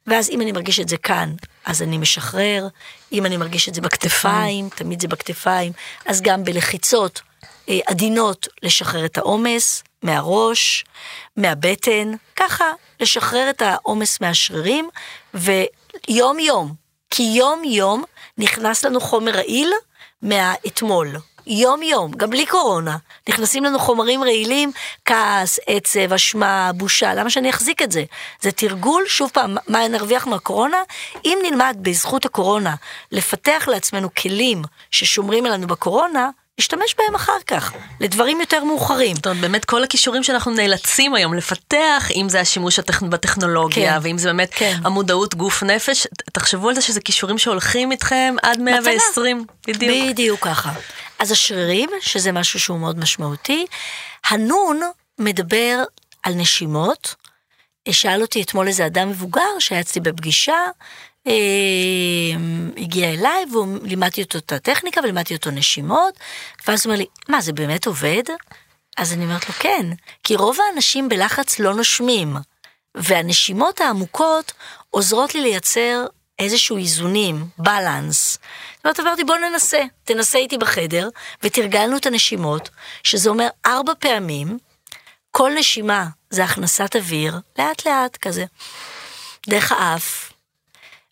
[0.08, 1.34] ואז אם אני מרגיש את זה כאן,
[1.66, 2.68] אז אני משחרר,
[3.12, 5.72] אם אני מרגיש את זה בכתפיים, תמיד זה בכתפיים,
[6.06, 7.22] אז גם בלחיצות
[7.70, 10.86] אה, עדינות לשחרר את העומס מהראש,
[11.38, 12.66] מהבטן, ככה
[13.00, 14.90] לשחרר את העומס מהשרירים,
[15.34, 16.74] ויום יום,
[17.10, 18.04] כי יום יום
[18.38, 19.72] נכנס לנו חומר רעיל
[20.22, 21.08] מהאתמול.
[21.48, 22.98] יום-יום, גם בלי קורונה.
[23.30, 24.72] נכנסים לנו חומרים רעילים,
[25.06, 28.04] כעס, עצב, אשמה, בושה, למה שאני אחזיק את זה?
[28.42, 30.78] זה תרגול, שוב פעם, מה נרוויח מהקורונה?
[31.26, 32.76] אם נלמד בזכות הקורונה
[33.12, 39.16] לפתח לעצמנו כלים ששומרים עלינו בקורונה, נשתמש בהם אחר כך, לדברים יותר מאוחרים.
[39.16, 43.02] זאת אומרת, באמת כל הכישורים שאנחנו נאלצים היום לפתח, אם זה השימוש הטכ...
[43.02, 44.80] בטכנולוגיה, כן, ואם זה באמת כן.
[44.84, 50.10] המודעות גוף נפש, תחשבו על זה שזה כישורים שהולכים איתכם עד 120, בדיוק.
[50.10, 50.72] בדיוק ככה.
[51.20, 53.66] אז השרירים, שזה משהו שהוא מאוד משמעותי,
[54.30, 54.82] הנון
[55.20, 55.84] מדבר
[56.24, 57.16] על נשימות.
[57.92, 60.58] שאל אותי אתמול איזה אדם מבוגר שהיה אצלי בפגישה,
[62.78, 66.14] הגיע אליי ולימדתי אותו את הטכניקה ולימדתי אותו נשימות,
[66.68, 68.24] ואז הוא אומר לי, מה, זה באמת עובד?
[68.98, 69.86] אז אני אומרת לו, כן,
[70.24, 72.36] כי רוב האנשים בלחץ לא נושמים,
[72.96, 74.54] והנשימות העמוקות
[74.90, 76.06] עוזרות לי לייצר
[76.40, 78.38] איזשהו איזונים, בלנס.
[78.76, 81.10] זאת אומרת, אמרתי, בוא ננסה, תנסה איתי בחדר,
[81.44, 82.70] ותרגלנו את הנשימות,
[83.04, 84.58] שזה אומר ארבע פעמים,
[85.32, 88.46] כל נשימה זה הכנסת אוויר, לאט לאט כזה,
[89.50, 90.27] דרך האף,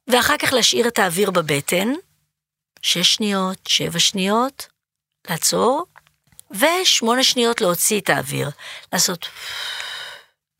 [0.07, 1.93] ואחר כך להשאיר את האוויר בבטן,
[2.81, 4.67] שש שניות, שבע שניות,
[5.29, 5.85] לעצור,
[6.51, 8.49] ושמונה שניות להוציא את האוויר,
[8.93, 9.27] לעשות...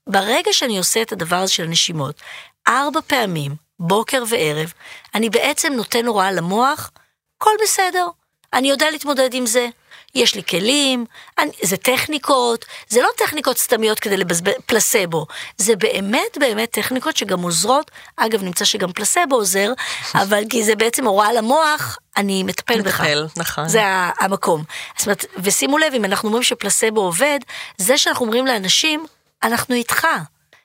[0.09, 2.21] ברגע שאני עושה את הדבר הזה של הנשימות,
[2.67, 4.73] ארבע פעמים, בוקר וערב,
[5.15, 6.91] אני בעצם נותן הוראה למוח,
[7.37, 8.07] הכל בסדר,
[8.53, 9.67] אני יודע להתמודד עם זה.
[10.15, 11.05] יש לי כלים,
[11.37, 15.25] אני, זה טכניקות, זה לא טכניקות סתמיות כדי לבזבז פלסבו,
[15.57, 19.73] זה באמת באמת טכניקות שגם עוזרות, אגב נמצא שגם פלסבו עוזר,
[20.21, 23.01] אבל כי זה בעצם הוראה למוח, אני מטפל בך.
[23.01, 23.67] מטפל, נכון.
[23.67, 23.81] זה
[24.19, 24.63] המקום.
[24.97, 27.39] זאת אומרת, ושימו לב, אם אנחנו אומרים שפלסבו עובד,
[27.77, 29.05] זה שאנחנו אומרים לאנשים,
[29.43, 30.07] אנחנו איתך.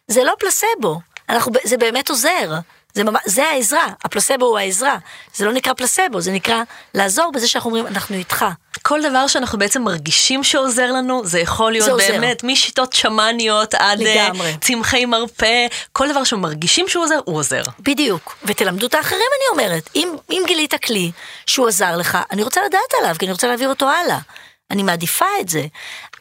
[0.09, 2.59] זה לא פלסבו, אנחנו, זה באמת עוזר.
[2.94, 4.96] זה, ממש, זה העזרה, הפלסבו הוא העזרה.
[5.35, 6.62] זה לא נקרא פלסבו, זה נקרא
[6.94, 8.44] לעזור בזה שאנחנו אומרים, אנחנו איתך.
[8.83, 12.07] כל דבר שאנחנו בעצם מרגישים שעוזר לנו, זה יכול להיות זה עוזר.
[12.09, 14.57] באמת משיטות שמאניות עד אה, לגמרי.
[14.61, 17.62] צמחי מרפא, כל דבר שמרגישים שהוא עוזר, הוא עוזר.
[17.81, 21.11] בדיוק, ותלמדו את האחרים אני אומרת, אם, אם גילית כלי
[21.46, 24.18] שהוא עזר לך, אני רוצה לדעת עליו, כי אני רוצה להעביר אותו הלאה.
[24.70, 25.66] אני מעדיפה את זה.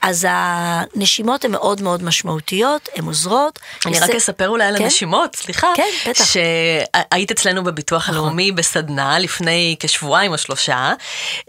[0.01, 3.59] אז הנשימות הן מאוד מאוד משמעותיות, הן עוזרות.
[3.85, 4.83] אני וזה- רק אספר אולי על כן?
[4.83, 5.67] הנשימות, סליחה.
[5.75, 6.25] כן, בטח.
[6.25, 8.15] שהיית אצלנו בביטוח נכון.
[8.15, 10.93] הלאומי בסדנה לפני כשבועיים או שלושה,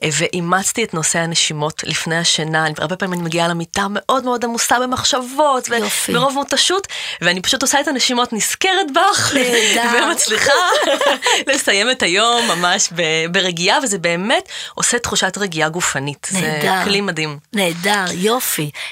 [0.04, 2.66] ואימצתי את נושא הנשימות לפני השינה.
[2.66, 6.12] אני- הרבה פעמים אני מגיעה למיטה מאוד מאוד עמוסה במחשבות, יופי.
[6.12, 6.86] ברוב מותשות,
[7.20, 9.34] ואני פשוט עושה את הנשימות, נזכרת בך.
[9.94, 10.52] ומצליחה
[11.46, 12.88] לסיים את היום ממש
[13.30, 16.26] ברגיעה, וזה באמת עושה תחושת רגיעה גופנית.
[16.30, 16.84] זה נהדר.
[16.84, 17.38] כלי מדהים.
[17.52, 18.39] נהדר, יופי.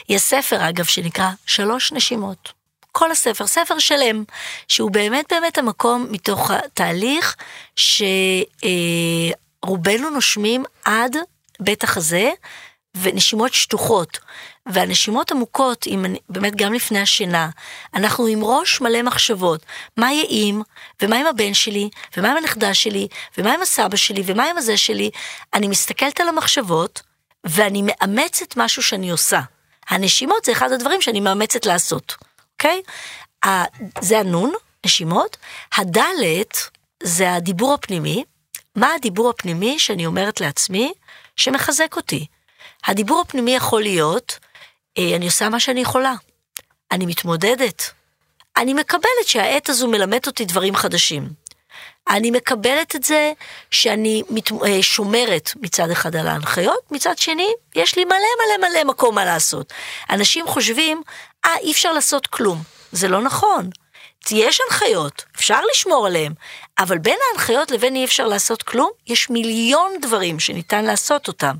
[0.08, 2.52] יש ספר, אגב, שנקרא שלוש נשימות.
[2.92, 4.24] כל הספר, ספר שלם,
[4.68, 7.36] שהוא באמת באמת המקום מתוך התהליך
[9.64, 11.16] שרובנו נושמים עד
[11.60, 12.30] בית החזה,
[12.94, 14.18] ונשימות שטוחות.
[14.66, 17.48] והנשימות עמוקות, אם אני, באמת גם לפני השינה,
[17.94, 19.66] אנחנו עם ראש מלא מחשבות.
[19.96, 20.62] מה יהיה אם,
[21.02, 23.08] ומה עם הבן שלי, ומה עם הנכדה שלי,
[23.38, 25.10] ומה עם הסבא שלי, ומה עם הזה שלי.
[25.54, 27.02] אני מסתכלת על המחשבות,
[27.48, 29.40] ואני מאמצת משהו שאני עושה.
[29.88, 32.16] הנשימות זה אחד הדברים שאני מאמצת לעשות,
[32.52, 32.82] אוקיי?
[33.46, 33.64] ה-
[34.00, 34.52] זה הנון,
[34.86, 35.36] נשימות.
[35.76, 36.56] הדלת
[37.02, 38.24] זה הדיבור הפנימי.
[38.76, 40.92] מה הדיבור הפנימי שאני אומרת לעצמי
[41.36, 42.26] שמחזק אותי?
[42.86, 44.38] הדיבור הפנימי יכול להיות,
[44.98, 46.14] אה, אני עושה מה שאני יכולה.
[46.92, 47.90] אני מתמודדת.
[48.56, 51.28] אני מקבלת שהעת הזו מלמדת אותי דברים חדשים.
[52.08, 53.32] אני מקבלת את זה
[53.70, 58.84] שאני מת, אה, שומרת מצד אחד על ההנחיות, מצד שני, יש לי מלא מלא מלא
[58.84, 59.72] מקום מה לעשות.
[60.10, 61.02] אנשים חושבים,
[61.44, 62.62] אה, אי אפשר לעשות כלום.
[62.92, 63.70] זה לא נכון.
[64.30, 66.32] יש הנחיות, אפשר לשמור עליהן,
[66.78, 71.56] אבל בין ההנחיות לבין אי אפשר לעשות כלום, יש מיליון דברים שניתן לעשות אותם.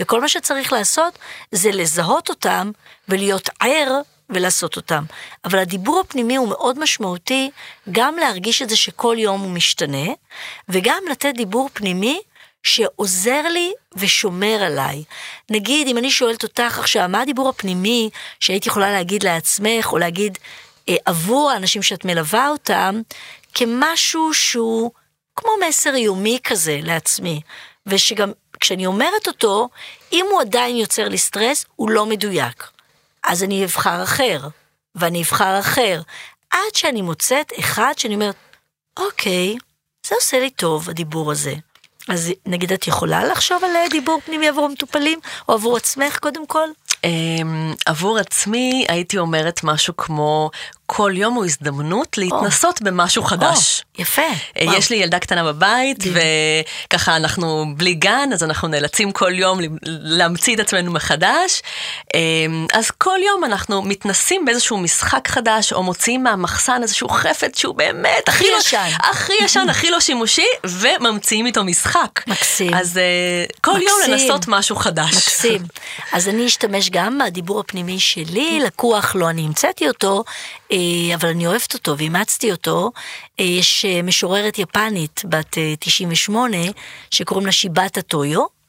[0.00, 1.18] וכל מה שצריך לעשות
[1.52, 2.70] זה לזהות אותם
[3.08, 4.00] ולהיות ער
[4.30, 5.04] ולעשות אותם.
[5.44, 7.50] אבל הדיבור הפנימי הוא מאוד משמעותי,
[7.90, 10.06] גם להרגיש את זה שכל יום הוא משתנה,
[10.68, 12.20] וגם לתת דיבור פנימי
[12.62, 15.04] שעוזר לי ושומר עליי.
[15.50, 20.38] נגיד, אם אני שואלת אותך עכשיו, מה הדיבור הפנימי שהיית יכולה להגיד לעצמך, או להגיד
[20.88, 23.00] אה, עבור האנשים שאת מלווה אותם,
[23.54, 24.90] כמשהו שהוא
[25.36, 27.40] כמו מסר יומי כזה לעצמי,
[27.86, 29.68] ושגם כשאני אומרת אותו,
[30.12, 32.70] אם הוא עדיין יוצר לי סטרס, הוא לא מדויק.
[33.22, 34.48] אז אני אבחר אחר,
[34.94, 36.00] ואני אבחר אחר,
[36.50, 38.36] עד שאני מוצאת אחד שאני אומרת,
[38.98, 39.56] אוקיי,
[40.06, 41.54] זה עושה לי טוב, הדיבור הזה.
[42.08, 46.68] אז נגיד את יכולה לחשוב על דיבור פנימי עבור המטופלים, או עבור עצמך קודם כל?
[47.04, 50.50] אמ, עבור עצמי הייתי אומרת משהו כמו,
[50.86, 53.82] כל יום הוא הזדמנות להתנסות במשהו חדש.
[53.98, 54.22] או, יפה.
[54.22, 54.76] אה, וואו.
[54.76, 56.14] יש לי ילדה קטנה בבית, מדהים.
[56.88, 61.62] וככה אנחנו בלי גן, אז אנחנו נאלצים כל יום להמציא את עצמנו מחדש.
[62.14, 67.74] אמ, אז כל יום אנחנו מתנסים באיזשהו משחק חדש, או מוציאים מהמחסן איזשהו חפץ שהוא
[67.74, 68.88] באמת הכי לא- ישן.
[69.10, 72.20] הכי ישן, הכי לא שימושי, וממציאים איתו משחק.
[72.26, 72.74] מקסים.
[72.74, 73.02] אז אה,
[73.60, 74.12] כל יום מקסים.
[74.14, 75.14] לנסות משהו חדש.
[75.14, 75.62] מקסים.
[76.12, 80.24] אז אני אשתמש גם בדיבור הפנימי שלי, לקוח לא אני המצאתי אותו,
[80.72, 80.76] אה,
[81.14, 82.90] אבל אני אוהבת אותו ואימצתי אותו.
[83.40, 86.56] אה, יש אה, משוררת יפנית בת אה, 98,
[87.10, 88.60] שקוראים לה שיבטה טויו.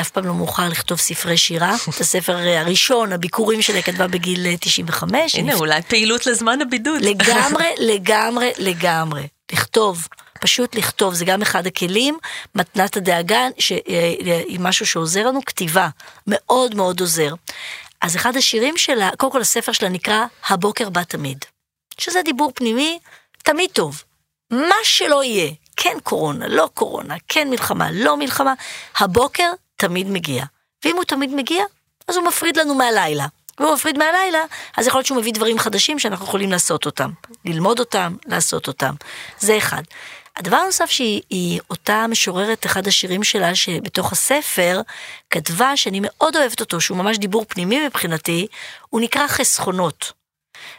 [0.00, 1.74] אף פעם לא מאוחר לכתוב ספרי שירה.
[1.88, 5.34] את הספר הראשון, הביקורים שלה כתבה בגיל אה, 95.
[5.34, 7.02] הנה, אולי פעילות לזמן הבידוד.
[7.02, 9.28] לגמרי, לגמרי, לגמרי.
[9.52, 10.06] לכתוב,
[10.42, 12.18] פשוט לכתוב, זה גם אחד הכלים.
[12.54, 15.88] מתנת הדאגה, שהיא משהו שעוזר לנו, כתיבה.
[16.26, 17.34] מאוד מאוד עוזר.
[18.00, 21.44] אז אחד השירים שלה, קודם כל הספר שלה נקרא הבוקר בא תמיד.
[21.98, 22.98] שזה דיבור פנימי,
[23.42, 24.02] תמיד טוב.
[24.50, 28.54] מה שלא יהיה, כן קורונה, לא קורונה, כן מלחמה, לא מלחמה,
[28.98, 30.44] הבוקר תמיד מגיע.
[30.84, 31.64] ואם הוא תמיד מגיע,
[32.08, 33.26] אז הוא מפריד לנו מהלילה.
[33.60, 34.42] והוא מפריד מהלילה,
[34.76, 37.10] אז יכול להיות שהוא מביא דברים חדשים שאנחנו יכולים לעשות אותם.
[37.44, 38.94] ללמוד אותם, לעשות אותם.
[39.38, 39.82] זה אחד.
[40.36, 44.80] הדבר הנוסף שהיא, היא אותה משוררת, אחד השירים שלה, שבתוך הספר,
[45.30, 48.46] כתבה, שאני מאוד אוהבת אותו, שהוא ממש דיבור פנימי מבחינתי,
[48.88, 50.12] הוא נקרא חסכונות.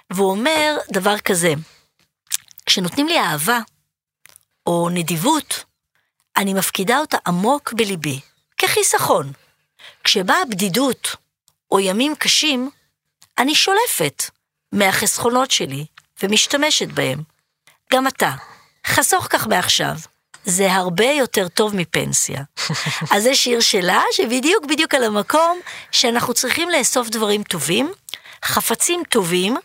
[0.09, 1.53] והוא אומר דבר כזה,
[2.65, 3.59] כשנותנים לי אהבה,
[4.67, 5.63] או נדיבות,
[6.37, 8.19] אני מפקידה אותה עמוק בליבי,
[8.57, 9.31] כחיסכון.
[10.03, 11.15] כשבאה הבדידות,
[11.71, 12.69] או ימים קשים,
[13.37, 14.23] אני שולפת
[14.71, 15.85] מהחסכונות שלי
[16.23, 17.23] ומשתמשת בהם.
[17.93, 18.31] גם אתה,
[18.87, 19.95] חסוך כך מעכשיו.
[20.45, 22.41] זה הרבה יותר טוב מפנסיה.
[23.13, 25.59] אז זה שיר שלה, שבדיוק בדיוק על המקום
[25.91, 27.91] שאנחנו צריכים לאסוף דברים טובים,
[28.45, 29.57] חפצים טובים,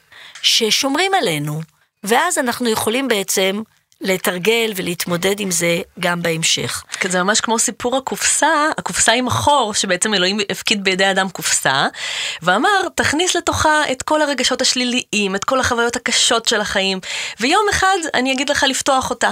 [0.43, 1.61] ששומרים עלינו,
[2.05, 3.63] ואז אנחנו יכולים בעצם
[4.01, 6.85] לתרגל ולהתמודד עם זה גם בהמשך.
[6.91, 11.87] כן, זה ממש כמו סיפור הקופסה, הקופסה עם החור, שבעצם אלוהים הפקיד בידי אדם קופסה,
[12.43, 17.01] ואמר, תכניס לתוכה את כל הרגשות השליליים, את כל החוויות הקשות של החיים,
[17.41, 19.31] ויום אחד אני אגיד לך לפתוח אותה.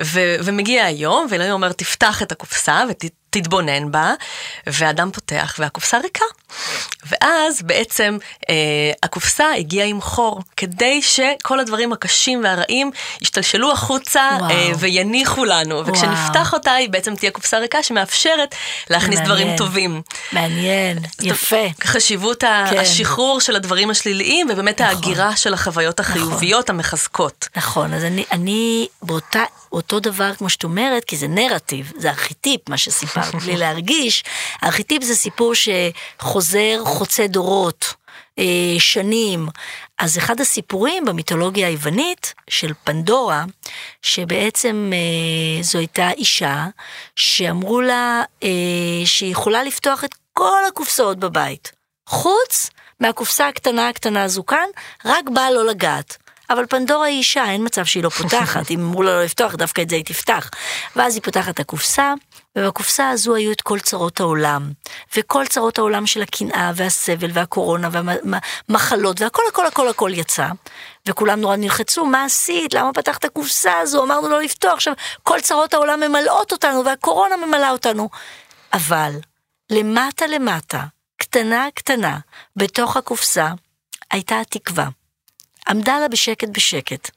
[0.00, 2.84] ו- ומגיע היום, ואלוהים אומר, תפתח את הקופסה
[3.30, 4.14] ותתבונן בה,
[4.66, 6.24] ואדם פותח, והקופסה ריקה.
[7.06, 8.18] ואז בעצם
[8.50, 8.54] אה,
[9.02, 12.90] הקופסה הגיעה עם חור, כדי שכל הדברים הקשים והרעים
[13.20, 14.50] ישתלשלו החוצה וואו.
[14.50, 18.54] אה, ויניחו לנו, וכשנפתח אותה היא בעצם תהיה קופסה ריקה שמאפשרת
[18.90, 19.24] להכניס מעניין.
[19.24, 20.02] דברים טובים.
[20.32, 21.66] מעניין, יפה.
[21.84, 22.78] חשיבות כן.
[22.78, 24.94] השחרור של הדברים השליליים, ובאמת נכון.
[24.94, 27.48] ההגירה של החוויות החיוביות המחזקות.
[27.56, 32.68] נכון, אז אני, אני באותה, אותו דבר כמו שאת אומרת, כי זה נרטיב, זה ארכיטיפ,
[32.68, 34.24] מה שסיפרת, בלי להרגיש.
[34.64, 37.94] ארכיטיפ זה סיפור שחוזר חוצה דורות,
[38.38, 39.48] אה, שנים.
[39.98, 43.44] אז אחד הסיפורים במיתולוגיה היוונית של פנדורה,
[44.02, 46.66] שבעצם אה, זו הייתה אישה
[47.16, 48.48] שאמרו לה אה,
[49.04, 51.72] שהיא יכולה לפתוח את כל הקופסאות בבית,
[52.06, 54.66] חוץ מהקופסה הקטנה הקטנה הזו כאן,
[55.04, 56.16] רק באה לא לגעת.
[56.50, 59.82] אבל פנדורה היא אישה, אין מצב שהיא לא פותחת, אם אמרו לה לא לפתוח, דווקא
[59.82, 60.50] את זה היא תפתח.
[60.96, 62.14] ואז היא פותחת את הקופסה,
[62.58, 64.72] ובקופסה הזו היו את כל צרות העולם.
[65.16, 70.46] וכל צרות העולם של הקנאה והסבל והקורונה והמחלות והכל הכל הכל הכל יצא.
[71.06, 72.74] וכולם נורא נלחצו, מה עשית?
[72.74, 74.04] למה פתחת הקופסה הזו?
[74.04, 74.72] אמרנו לא לפתוח.
[74.72, 78.08] עכשיו, כל צרות העולם ממלאות אותנו והקורונה ממלאה אותנו.
[78.72, 79.12] אבל,
[79.70, 80.80] למטה למטה,
[81.16, 82.18] קטנה קטנה,
[82.56, 83.48] בתוך הקופסה,
[84.10, 84.88] הייתה התקווה.
[85.70, 87.10] עמדה לה בשקט בשקט,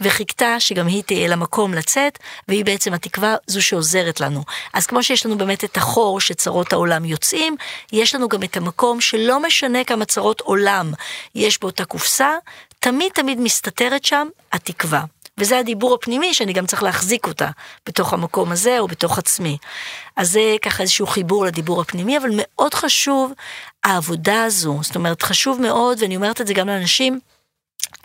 [0.00, 2.18] וחיכתה שגם היא תהיה לה מקום לצאת,
[2.48, 4.42] והיא בעצם התקווה זו שעוזרת לנו.
[4.74, 7.56] אז כמו שיש לנו באמת את החור שצרות העולם יוצאים,
[7.92, 10.92] יש לנו גם את המקום שלא משנה כמה צרות עולם
[11.34, 12.30] יש באותה קופסה,
[12.78, 15.04] תמיד תמיד מסתתרת שם התקווה.
[15.38, 17.48] וזה הדיבור הפנימי שאני גם צריך להחזיק אותה
[17.86, 19.58] בתוך המקום הזה או בתוך עצמי.
[20.16, 23.32] אז זה ככה איזשהו חיבור לדיבור הפנימי, אבל מאוד חשוב
[23.84, 27.20] העבודה הזו, זאת אומרת חשוב מאוד, ואני אומרת את זה גם לאנשים,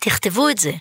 [0.01, 0.71] תכתבו את זה,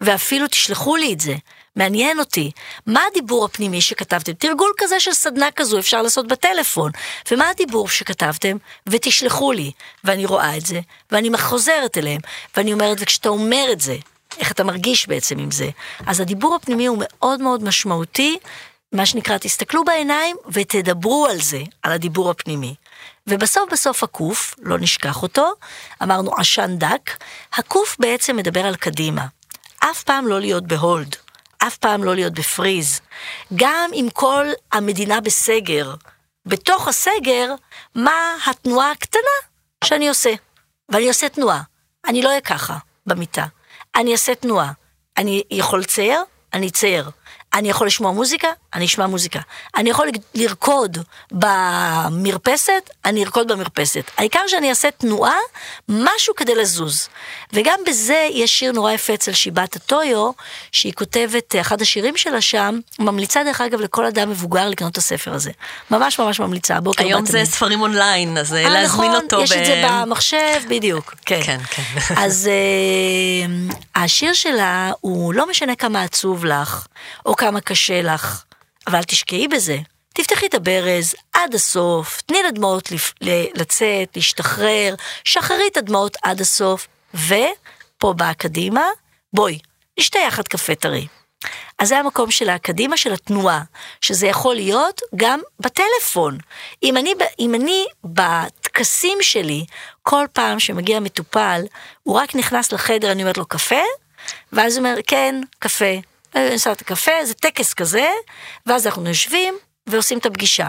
[0.00, 1.34] ואפילו תשלחו לי את זה.
[1.76, 2.50] מעניין אותי,
[2.86, 4.32] מה הדיבור הפנימי שכתבתם?
[4.32, 6.90] תרגול כזה של סדנה כזו אפשר לעשות בטלפון.
[7.30, 8.56] ומה הדיבור שכתבתם?
[8.88, 9.72] ותשלחו לי.
[10.04, 10.80] ואני רואה את זה,
[11.12, 12.20] ואני חוזרת אליהם,
[12.56, 13.96] ואני אומרת, וכשאתה אומר את זה,
[14.38, 15.68] איך אתה מרגיש בעצם עם זה?
[16.06, 18.38] אז הדיבור הפנימי הוא מאוד מאוד משמעותי,
[18.92, 22.74] מה שנקרא, תסתכלו בעיניים ותדברו על זה, על הדיבור הפנימי.
[23.30, 25.52] ובסוף בסוף הקוף, לא נשכח אותו,
[26.02, 27.10] אמרנו עשן דק,
[27.52, 29.26] הקוף בעצם מדבר על קדימה.
[29.78, 31.16] אף פעם לא להיות בהולד,
[31.58, 33.00] אף פעם לא להיות בפריז.
[33.54, 35.94] גם אם כל המדינה בסגר,
[36.46, 37.54] בתוך הסגר,
[37.94, 39.36] מה התנועה הקטנה
[39.84, 40.30] שאני עושה,
[40.88, 41.62] ואני עושה תנועה.
[42.06, 43.46] אני לא אהיה ככה במיטה.
[43.94, 44.72] אני אעשה תנועה.
[45.16, 46.20] אני יכול לצייר?
[46.52, 47.10] אני אצייר.
[47.54, 48.48] אני יכול לשמוע מוזיקה?
[48.74, 49.40] אני אשמע מוזיקה.
[49.76, 50.98] אני יכול לרקוד
[51.32, 52.90] במרפסת?
[53.04, 54.10] אני ארקוד במרפסת.
[54.16, 55.36] העיקר שאני אעשה תנועה,
[55.88, 57.08] משהו כדי לזוז.
[57.52, 60.30] וגם בזה יש שיר נורא יפה אצל שיבת הטויו,
[60.72, 65.34] שהיא כותבת, אחד השירים שלה שם, ממליצה דרך אגב לכל אדם מבוגר לקנות את הספר
[65.34, 65.50] הזה.
[65.90, 69.42] ממש ממש ממליצה, בוקר היום זה ספרים אונליין, אז אה, להזמין נכון, אותו.
[69.42, 69.56] יש ב...
[69.56, 71.14] את זה במחשב, בדיוק.
[71.26, 71.58] כן, כן.
[71.70, 71.82] כן.
[72.24, 72.48] אז
[73.70, 76.86] uh, השיר שלה, הוא לא משנה כמה עצוב לך,
[77.26, 78.44] או כמה קשה לך,
[78.86, 79.78] אבל תשקעי בזה.
[80.14, 82.88] תפתחי את הברז עד הסוף, תני לדמעות
[83.54, 88.84] לצאת, להשתחרר, שחררי את הדמעות עד הסוף, ופה באה קדימה,
[89.32, 89.58] בואי,
[89.98, 91.06] נשתה יחד קפה טרי.
[91.78, 93.62] אז זה המקום של הקדימה של התנועה,
[94.00, 96.38] שזה יכול להיות גם בטלפון.
[96.82, 99.64] אם אני, אם אני בטקסים שלי,
[100.02, 101.62] כל פעם שמגיע מטופל,
[102.02, 103.82] הוא רק נכנס לחדר, אני אומרת לו קפה,
[104.52, 106.09] ואז הוא אומר, כן, קפה.
[106.52, 108.10] עושה את הקפה, זה טקס כזה,
[108.66, 110.66] ואז אנחנו יושבים ועושים את הפגישה.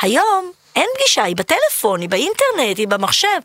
[0.00, 3.38] היום אין פגישה, היא בטלפון, היא באינטרנט, היא במחשב.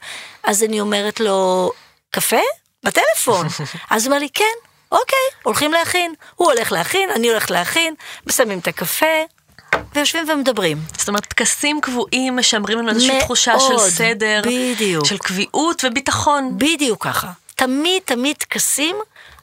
[0.44, 1.72] אז אני אומרת לו,
[2.12, 2.42] קפה?
[2.84, 3.48] בטלפון.
[3.90, 4.56] אז הוא אומר לי, כן,
[4.92, 6.14] אוקיי, הולכים להכין.
[6.36, 7.94] הוא הולך להכין, אני הולכת להכין,
[8.28, 9.24] מסיימים את הקפה,
[9.96, 10.78] ויושבים ומדברים.
[10.98, 15.06] זאת אומרת, טקסים קבועים משמרים לנו איזושהי תחושה של סדר, בדיוק.
[15.06, 16.54] של קביעות וביטחון.
[16.58, 17.32] בדיוק ככה.
[17.56, 18.96] תמיד תמיד טקסים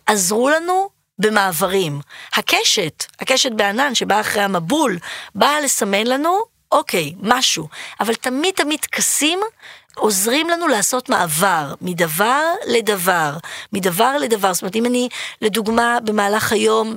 [0.07, 0.91] עזרו לנו
[1.23, 2.01] במעברים.
[2.35, 4.99] הקשת, הקשת בענן שבאה אחרי המבול,
[5.35, 6.39] באה לסמן לנו,
[6.73, 7.69] אוקיי, משהו.
[8.01, 9.41] אבל תמיד תמיד טקסים
[9.95, 13.37] עוזרים לנו לעשות מעבר מדבר לדבר,
[13.73, 14.53] מדבר לדבר.
[14.53, 15.09] זאת אומרת, אם אני,
[15.43, 16.97] לדוגמה, במהלך היום,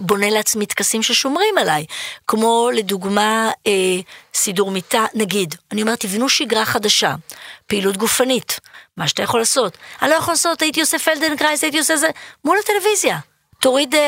[0.00, 1.86] בונה לעצמי טקסים ששומרים עליי,
[2.26, 3.72] כמו לדוגמה אה,
[4.34, 7.14] סידור מיטה, נגיד, אני אומרת, תבנו שגרה חדשה,
[7.66, 8.60] פעילות גופנית,
[8.96, 9.78] מה שאתה יכול לעשות.
[10.02, 12.08] אני לא יכול לעשות, הייתי עושה פלדנקרייס, הייתי עושה זה,
[12.44, 13.18] מול הטלוויזיה.
[13.62, 13.98] תוריד uh,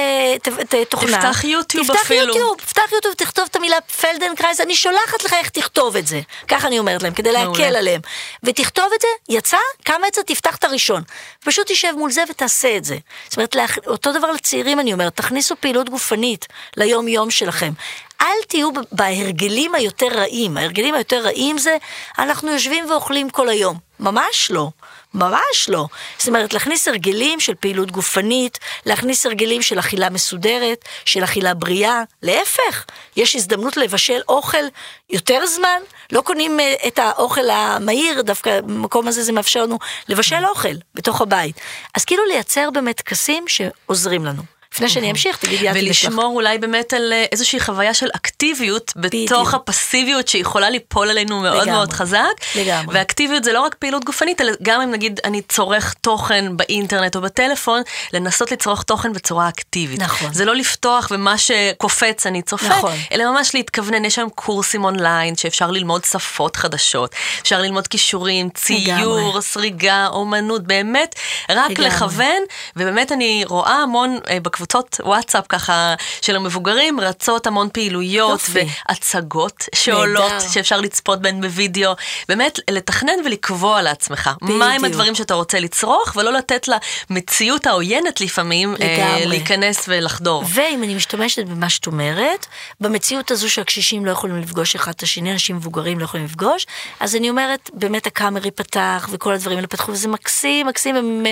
[0.89, 1.17] תוכנה.
[1.17, 2.21] תפתח יוטיוב תפתח אפילו.
[2.21, 6.21] תפתח יוטיוב, תפתח יוטיוב, תכתוב את המילה פלדנקרייס, אני שולחת לך איך תכתוב את זה.
[6.49, 8.01] ככה אני אומרת להם, כדי להקל עליהם.
[8.43, 11.03] ותכתוב את זה, יצא, כמה יצא, תפתח את הראשון.
[11.45, 12.97] פשוט תשב מול זה ותעשה את זה.
[13.29, 17.73] זאת אומרת, אותו דבר לצעירים אני אומרת, תכניסו פעילות גופנית ליום-יום שלכם.
[18.21, 20.57] אל תהיו בהרגלים היותר רעים.
[20.57, 21.77] ההרגלים היותר רעים זה,
[22.19, 23.79] אנחנו יושבים ואוכלים כל היום.
[24.01, 24.69] ממש לא.
[25.15, 25.87] ממש לא.
[26.19, 32.03] זאת אומרת, להכניס הרגלים של פעילות גופנית, להכניס הרגלים של אכילה מסודרת, של אכילה בריאה,
[32.23, 32.85] להפך,
[33.17, 34.65] יש הזדמנות לבשל אוכל
[35.11, 35.81] יותר זמן,
[36.13, 41.21] לא קונים אה, את האוכל המהיר, דווקא במקום הזה זה מאפשר לנו לבשל אוכל בתוך
[41.21, 41.61] הבית.
[41.95, 44.43] אז כאילו לייצר באמת טקסים שעוזרים לנו.
[44.75, 49.55] לפני שאני אמשיך, תגידי את ולשמור אולי באמת על אה, איזושהי חוויה של אקטיביות בתוך
[49.55, 52.21] הפסיביות שיכולה ליפול עלינו מאוד מאוד חזק.
[52.55, 52.95] לגמרי.
[52.99, 57.21] ואקטיביות זה לא רק פעילות גופנית, אלא גם אם נגיד אני צורך תוכן באינטרנט או
[57.21, 57.83] בטלפון,
[58.13, 60.01] לנסות לצרוך תוכן בצורה אקטיבית.
[60.01, 60.33] נכון.
[60.33, 62.93] זה לא לפתוח ומה שקופץ אני צופה, נכון.
[63.13, 69.41] אלא ממש להתכוונן, יש היום קורסים אונליין שאפשר ללמוד שפות חדשות, אפשר ללמוד כישורים, ציור.
[69.41, 71.15] סריגה, אומנות, באמת,
[71.51, 71.87] רק לגמרי.
[71.87, 72.43] לכוון,
[72.77, 74.64] ובאמת אני רואה המון אה, בקבוצה.
[74.65, 78.67] קבוצות וואטסאפ ככה של המבוגרים רצות המון פעילויות יופי.
[78.89, 80.49] והצגות שעולות, נדע.
[80.49, 81.93] שאפשר לצפות בהן בווידאו.
[82.29, 84.31] באמת, לתכנן ולקבוע לעצמך.
[84.43, 84.59] בדיוק.
[84.59, 86.69] מהם הדברים שאתה רוצה לצרוך, ולא לתת
[87.11, 90.45] למציאות העוינת לפעמים אה, להיכנס ולחדור.
[90.49, 92.47] ואם אני משתמשת במה שאת אומרת,
[92.81, 96.67] במציאות הזו שהקשישים לא יכולים לפגוש אחד את השני, אנשים מבוגרים לא יכולים לפגוש,
[97.01, 101.25] אז אני אומרת, באמת הקאמרי פתח וכל הדברים האלה פתחו, וזה מקסים, מקסים,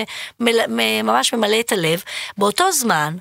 [1.03, 2.03] ממש ממלא את הלב.
[2.37, 3.15] באותו זמן,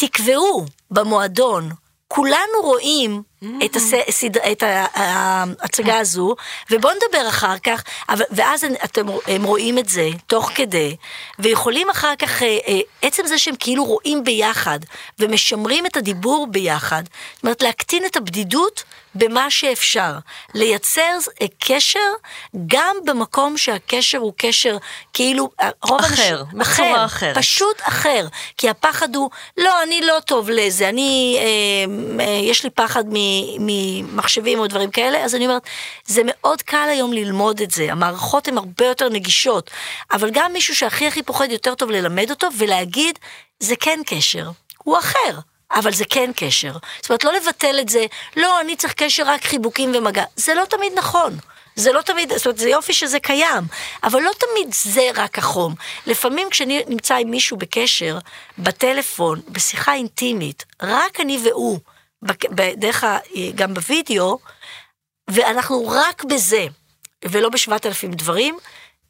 [0.00, 1.70] תקבעו במועדון,
[2.08, 3.22] כולנו רואים.
[3.64, 4.36] את, הסד...
[4.52, 4.62] את
[4.94, 6.34] ההצגה הזו,
[6.70, 7.82] ובואו נדבר אחר כך.
[8.30, 10.96] ואז אתם, הם רואים את זה תוך כדי,
[11.38, 14.78] ויכולים אחר כך, אה, אה, עצם זה שהם כאילו רואים ביחד,
[15.18, 17.02] ומשמרים את הדיבור ביחד,
[17.34, 20.12] זאת אומרת להקטין את הבדידות במה שאפשר,
[20.54, 21.98] לייצר אה, קשר
[22.66, 24.76] גם במקום שהקשר הוא קשר
[25.12, 25.50] כאילו,
[25.82, 27.38] רוב אחר, אנשים, אחר, אחרת.
[27.38, 32.70] פשוט אחר, כי הפחד הוא, לא, אני לא טוב לזה, אני, אה, אה, יש לי
[32.70, 33.04] פחד
[33.60, 35.62] ממחשבים או דברים כאלה, אז אני אומרת,
[36.04, 39.70] זה מאוד קל היום ללמוד את זה, המערכות הן הרבה יותר נגישות,
[40.12, 43.18] אבל גם מישהו שהכי הכי פוחד יותר טוב ללמד אותו ולהגיד,
[43.60, 45.38] זה כן קשר, הוא אחר.
[45.72, 46.72] אבל זה כן קשר.
[47.00, 50.24] זאת אומרת, לא לבטל את זה, לא, אני צריך קשר רק חיבוקים ומגע.
[50.36, 51.38] זה לא תמיד נכון.
[51.76, 53.64] זה לא תמיד, זאת אומרת, זה יופי שזה קיים,
[54.04, 55.74] אבל לא תמיד זה רק החום.
[56.06, 58.18] לפעמים כשאני נמצא עם מישהו בקשר,
[58.58, 61.78] בטלפון, בשיחה אינטימית, רק אני והוא,
[62.22, 63.04] בדרך
[63.54, 64.38] גם בווידאו,
[65.30, 66.66] ואנחנו רק בזה,
[67.24, 68.58] ולא בשבעת אלפים דברים,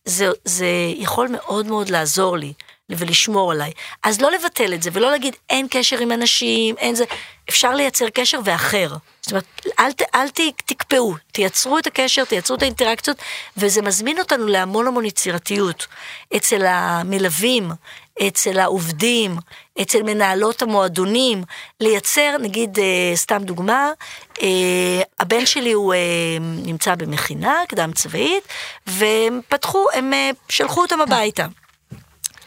[0.05, 2.53] זה, זה יכול מאוד מאוד לעזור לי
[2.91, 3.73] ולשמור עליי.
[4.03, 7.05] אז לא לבטל את זה ולא להגיד אין קשר עם אנשים, אין זה,
[7.49, 8.89] אפשר לייצר קשר ואחר.
[9.21, 9.45] זאת אומרת,
[9.79, 13.17] אל, אל ת, תקפאו, תייצרו את הקשר, תייצרו את האינטראקציות,
[13.57, 15.87] וזה מזמין אותנו להמון המון יצירתיות.
[16.37, 17.71] אצל המלווים,
[18.27, 19.37] אצל העובדים,
[19.83, 21.43] אצל מנהלות המועדונים,
[21.81, 23.91] לייצר, נגיד, אה, סתם דוגמה,
[24.43, 25.99] אה, הבן שלי הוא אה,
[26.41, 28.49] נמצא במכינה קדם צבאית,
[28.87, 30.13] והם פתחו, הם
[30.49, 31.47] שלחו אותם הביתה.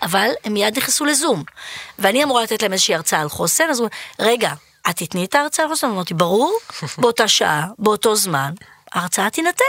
[0.02, 1.44] אבל הם מיד נכנסו לזום,
[2.00, 3.88] ואני אמורה לתת להם איזושהי הרצאה על חוסן, אז הוא
[4.20, 4.54] אומר, רגע,
[4.90, 5.88] את תתני את ההרצאה על חוסן?
[5.88, 6.58] אמרתי, ברור,
[6.98, 8.54] באותה שעה, באותו זמן,
[8.94, 9.64] ההרצאה תינתן,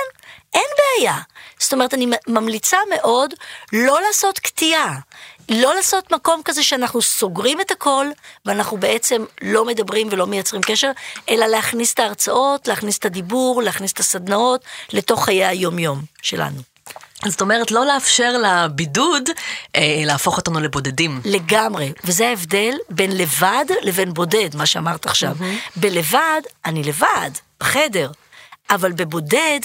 [0.55, 1.19] אין בעיה.
[1.59, 3.35] זאת אומרת, אני ממליצה מאוד
[3.73, 4.99] לא לעשות קטיעה.
[5.49, 8.07] לא לעשות מקום כזה שאנחנו סוגרים את הכל,
[8.47, 10.91] ואנחנו בעצם לא מדברים ולא מייצרים קשר,
[11.29, 16.72] אלא להכניס את ההרצאות, להכניס את הדיבור, להכניס את הסדנאות לתוך חיי היום-יום שלנו.
[17.27, 19.23] זאת אומרת, לא לאפשר לבידוד
[19.77, 21.21] אה, להפוך אותנו לבודדים.
[21.25, 25.37] לגמרי, וזה ההבדל בין לבד לבין בודד, מה שאמרת עכשיו.
[25.39, 25.71] Mm-hmm.
[25.77, 28.11] בלבד, אני לבד, בחדר.
[28.71, 29.61] אבל בבודד,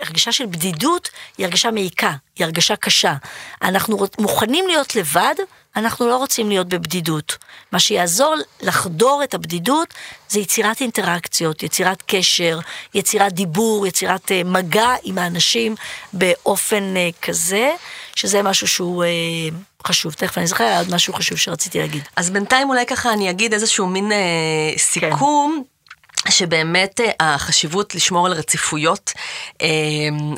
[0.00, 1.08] הרגשה של בדידות
[1.38, 3.14] היא הרגשה מעיקה, היא הרגשה קשה.
[3.62, 5.34] אנחנו מוכנים להיות לבד,
[5.76, 7.36] אנחנו לא רוצים להיות בבדידות.
[7.72, 9.94] מה שיעזור לחדור את הבדידות
[10.28, 12.58] זה יצירת אינטראקציות, יצירת קשר,
[12.94, 15.74] יצירת דיבור, יצירת אה, מגע עם האנשים
[16.12, 17.70] באופן אה, כזה,
[18.14, 19.04] שזה משהו שהוא...
[19.04, 19.08] אה,
[19.86, 22.02] חשוב, תכף אני זוכר עוד משהו חשוב שרציתי להגיד.
[22.16, 24.18] אז בינתיים אולי ככה אני אגיד איזשהו מין אה,
[24.78, 25.62] סיכום.
[25.64, 25.79] כן.
[26.28, 29.12] שבאמת אה, החשיבות לשמור על רציפויות,
[29.62, 29.68] אה,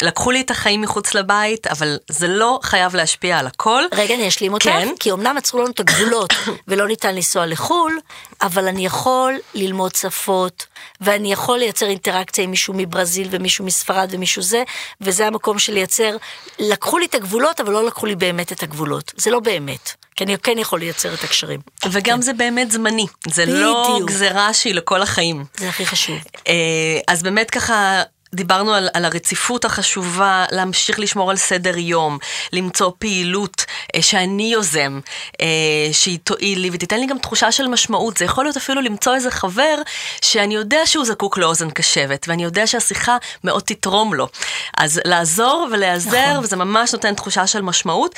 [0.02, 3.82] לקחו לי את החיים מחוץ לבית, אבל זה לא חייב להשפיע על הכל.
[3.92, 4.88] רגע, אני אשלים אותך, כן.
[5.00, 6.32] כי אמנם עצרו לנו את הגבולות
[6.68, 7.98] ולא ניתן לנסוע לחו"ל,
[8.42, 10.66] אבל אני יכול ללמוד שפות,
[11.00, 14.62] ואני יכול לייצר אינטראקציה עם מישהו מברזיל ומישהו מספרד ומישהו זה,
[15.00, 16.16] וזה המקום של לייצר,
[16.58, 19.12] לקחו לי את הגבולות, אבל לא לקחו לי באמת את הגבולות.
[19.16, 20.01] זה לא באמת.
[20.22, 21.60] כי אני כן יכול לייצר את הקשרים.
[21.90, 22.22] וגם כן.
[22.22, 24.00] זה באמת זמני, זה לא בדיוק.
[24.00, 25.44] לא גזירה שהיא לכל החיים.
[25.56, 26.18] זה הכי חשוב.
[26.48, 28.02] אה, אז באמת ככה...
[28.34, 32.18] דיברנו על, על הרציפות החשובה, להמשיך לשמור על סדר יום,
[32.52, 33.64] למצוא פעילות
[33.96, 35.00] אה, שאני יוזם,
[35.40, 35.46] אה,
[35.92, 38.16] שהיא תועיל לי ותיתן לי גם תחושה של משמעות.
[38.16, 39.74] זה יכול להיות אפילו למצוא איזה חבר
[40.20, 44.28] שאני יודע שהוא זקוק לאוזן קשבת, ואני יודע שהשיחה מאוד תתרום לו.
[44.76, 46.44] אז לעזור ולהיעזר, נכון.
[46.44, 48.14] וזה ממש נותן תחושה של משמעות.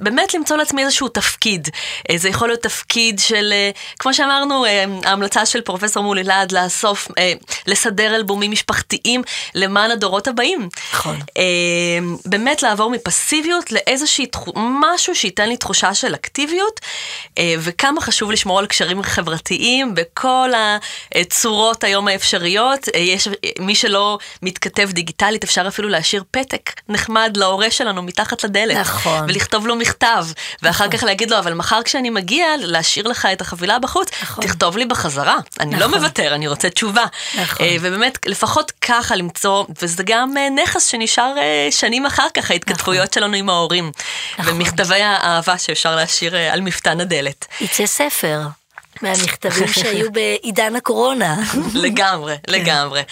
[0.00, 1.68] באמת למצוא לעצמי איזשהו תפקיד.
[2.10, 6.52] אה, זה יכול להיות תפקיד של, אה, כמו שאמרנו, אה, ההמלצה של פרופסור מולי לעד
[6.52, 7.32] לאסוף, אה,
[7.66, 9.22] לסדר אלבומים משפחתיים.
[9.54, 10.68] למען הדורות הבאים.
[10.92, 11.18] נכון.
[11.36, 14.26] אמ, באמת לעבור מפסיביות לאיזושהי,
[14.56, 16.80] משהו שייתן לי תחושה של אקטיביות,
[17.38, 20.50] אה, וכמה חשוב לשמור על קשרים חברתיים בכל
[21.14, 22.88] הצורות היום האפשריות.
[22.94, 23.28] אה, יש,
[23.58, 28.76] מי שלא מתכתב דיגיטלית, אפשר אפילו להשאיר פתק נחמד להורה שלנו מתחת לדלת.
[28.76, 29.24] נכון.
[29.28, 30.26] ולכתוב לו מכתב,
[30.62, 30.98] ואחר נכון.
[30.98, 34.44] כך להגיד לו, אבל מחר כשאני מגיע, להשאיר לך את החבילה בחוץ, נכון.
[34.44, 35.36] תכתוב לי בחזרה.
[35.60, 35.92] אני לא נכון.
[35.92, 37.04] לא מוותר, אני רוצה תשובה.
[37.42, 37.66] נכון.
[37.66, 43.08] אה, ובאמת, לפחות ככה למצוא, וזה גם אה, נכס שנשאר אה, שנים אחר כך, ההתכתבויות
[43.10, 43.14] נכון.
[43.14, 43.92] שלנו עם ההורים.
[44.38, 44.54] נכון.
[44.54, 47.46] ומכתבי האהבה שאפשר להשאיר אה, על מפתן הדלת.
[47.60, 48.40] יצא ספר.
[49.02, 51.36] מהמכתבים שהיו בעידן הקורונה.
[51.74, 52.52] לגמרי, כן.
[52.52, 53.02] לגמרי.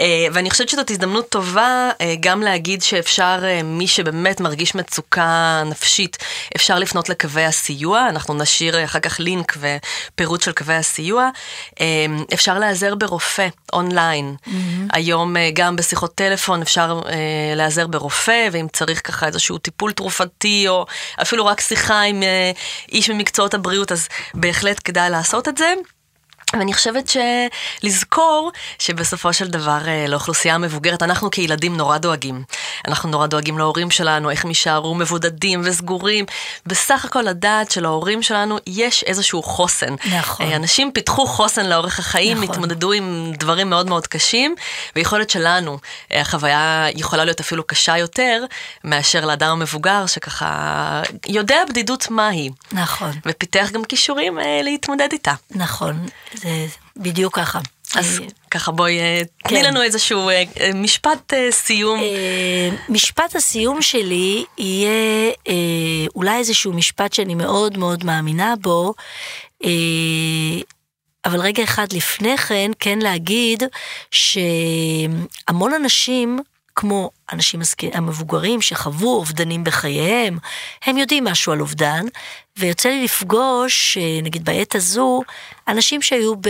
[0.00, 5.62] אה, ואני חושבת שזאת הזדמנות טובה אה, גם להגיד שאפשר, אה, מי שבאמת מרגיש מצוקה
[5.66, 6.16] נפשית,
[6.56, 11.30] אפשר לפנות לקווי הסיוע, אנחנו נשאיר אחר כך לינק ופירוט של קווי הסיוע.
[12.34, 14.36] אפשר להיעזר ברופא אונליין.
[14.92, 17.00] היום גם בשיחות טלפון אפשר
[17.56, 20.86] להיעזר ברופא, ואם צריך ככה איזשהו טיפול תרופתי, או
[21.22, 22.22] אפילו רק שיחה עם
[22.92, 25.48] איש ממקצועות הבריאות, אז בהחלט כדאי לעשות.
[25.48, 25.74] את זה.
[26.52, 27.12] ואני חושבת
[27.82, 32.42] שלזכור שבסופו של דבר אה, לאוכלוסייה המבוגרת, אנחנו כילדים נורא דואגים.
[32.88, 36.24] אנחנו נורא דואגים להורים שלנו, איך הם יישארו מבודדים וסגורים.
[36.66, 39.94] בסך הכל לדעת שלהורים שלנו יש איזשהו חוסן.
[40.18, 40.46] נכון.
[40.46, 42.50] אה, אנשים פיתחו חוסן לאורך החיים, נכון.
[42.50, 44.54] התמודדו עם דברים מאוד מאוד קשים,
[44.96, 45.78] ויכול להיות שלנו
[46.12, 48.44] אה, החוויה יכולה להיות אפילו קשה יותר
[48.84, 52.50] מאשר לאדם המבוגר, שככה יודע בדידות מהי.
[52.72, 53.10] נכון.
[53.26, 55.34] ופיתח גם כישורים להתמודד איתה.
[55.50, 56.06] נכון.
[56.42, 56.66] זה
[56.96, 57.60] בדיוק ככה.
[57.94, 58.20] אז
[58.50, 59.64] ככה בואי, אה, תני כן.
[59.64, 62.00] לנו איזשהו אה, אה, משפט סיום.
[62.88, 65.32] משפט הסיום שלי יהיה
[66.14, 68.94] אולי איזשהו משפט שאני מאוד מאוד מאמינה בו,
[71.24, 73.62] אבל רגע אחד לפני כן, כן להגיד
[74.10, 76.38] שהמון אנשים
[76.80, 77.60] כמו אנשים
[77.92, 80.38] המבוגרים שחוו אובדנים בחייהם,
[80.84, 82.06] הם יודעים משהו על אובדן,
[82.58, 85.20] ויוצא לי לפגוש, אה, נגיד בעת הזו,
[85.68, 86.48] אנשים שהיו ב...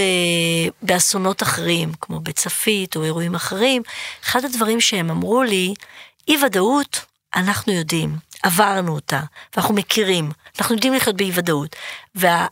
[0.82, 3.82] באסונות אחרים, כמו בצפית או אירועים אחרים,
[4.24, 5.74] אחד הדברים שהם אמרו לי,
[6.28, 7.04] אי ודאות,
[7.36, 9.20] אנחנו יודעים, עברנו אותה,
[9.54, 11.76] ואנחנו מכירים, אנחנו יודעים לחיות באי ודאות.
[12.14, 12.46] וה,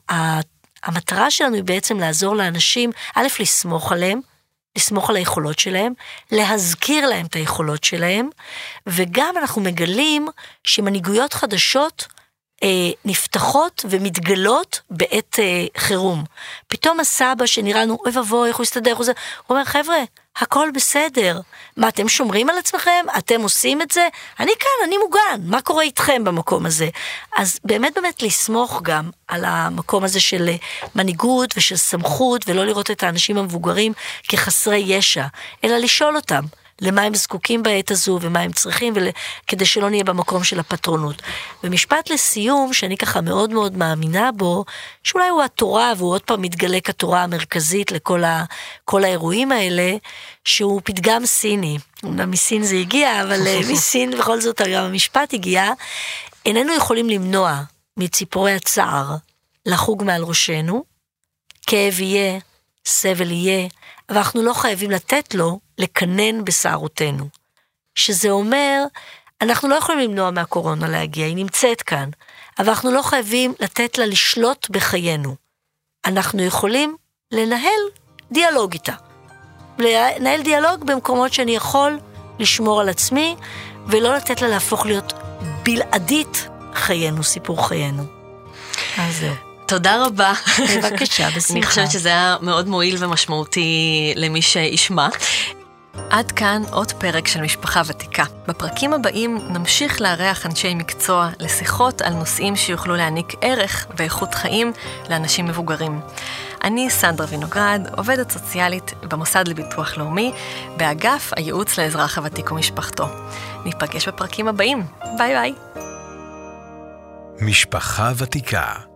[1.31, 4.21] שלנו היא בעצם לעזור לאנשים, א', לסמוך עליהם,
[4.79, 5.93] לסמוך על היכולות שלהם,
[6.33, 8.29] להזכיר להם את היכולות שלהם,
[8.87, 10.29] וגם אנחנו מגלים
[10.65, 12.07] שמנהיגויות חדשות
[13.05, 16.25] נפתחות ומתגלות בעת אה, חירום.
[16.69, 19.07] פתאום הסבא שנראה לנו, אוי ואבוי, איך הוא יסתדר, הוא
[19.51, 19.99] אומר, חבר'ה,
[20.39, 21.41] הכל בסדר.
[21.77, 23.07] מה, אתם שומרים על עצמכם?
[23.19, 24.09] אתם עושים את זה?
[24.41, 26.89] אני כאן, אני מוגן, מה קורה איתכם במקום הזה?
[27.37, 30.57] אז באמת באמת לסמוך גם על המקום הזה של אה,
[30.95, 33.93] מנהיגות ושל סמכות, ולא לראות את האנשים המבוגרים
[34.29, 35.27] כחסרי ישע,
[35.65, 36.43] אלא לשאול אותם.
[36.81, 39.09] למה הם זקוקים בעת הזו ומה הם צריכים, ול...
[39.47, 41.23] כדי שלא נהיה במקום של הפטרונות.
[41.65, 44.65] ומשפט לסיום, שאני ככה מאוד מאוד מאמינה בו,
[45.05, 48.45] שאולי הוא התורה, והוא עוד פעם מתגלה כתורה המרכזית לכל ה...
[48.93, 49.97] האירועים האלה,
[50.45, 51.79] שהוא פתגם סיני.
[52.05, 55.73] אמנם מסין זה הגיע, אבל אה, מסין בכל זאת גם המשפט הגיע.
[56.47, 57.63] איננו יכולים למנוע
[57.97, 59.17] מציפורי הצער
[59.67, 60.85] לחוג מעל ראשנו,
[61.67, 62.39] כאב יהיה,
[62.87, 63.69] סבל יהיה,
[64.09, 67.29] אבל אנחנו לא חייבים לתת לו לקנן בשערותינו.
[67.95, 68.85] שזה אומר,
[69.41, 72.09] אנחנו לא יכולים למנוע מהקורונה להגיע, היא נמצאת כאן,
[72.59, 75.35] אבל אנחנו לא חייבים לתת לה לשלוט בחיינו.
[76.07, 76.97] אנחנו יכולים
[77.33, 77.81] לנהל
[78.33, 78.93] דיאלוג איתה.
[79.79, 81.99] לנהל דיאלוג במקומות שאני יכול
[82.39, 83.37] לשמור על עצמי,
[83.87, 85.13] ולא לתת לה להפוך להיות
[85.63, 88.03] בלעדית חיינו, סיפור חיינו.
[88.99, 89.35] אז זהו.
[89.67, 90.33] תודה רבה.
[90.77, 91.53] בבקשה, בשמחה.
[91.53, 95.09] אני חושבת שזה היה מאוד מועיל ומשמעותי למי שישמע.
[96.11, 98.25] עד כאן עוד פרק של משפחה ותיקה.
[98.49, 104.73] בפרקים הבאים נמשיך לארח אנשי מקצוע לשיחות על נושאים שיוכלו להעניק ערך ואיכות חיים
[105.11, 106.01] לאנשים מבוגרים.
[106.65, 110.33] אני סנדרה וינוגרד, עובדת סוציאלית במוסד לביטוח לאומי,
[110.77, 113.07] באגף הייעוץ לאזרח הוותיק ומשפחתו.
[113.65, 114.87] ניפגש בפרקים הבאים.
[115.19, 115.55] ביי ביי.
[117.41, 118.88] משפחה ותיקה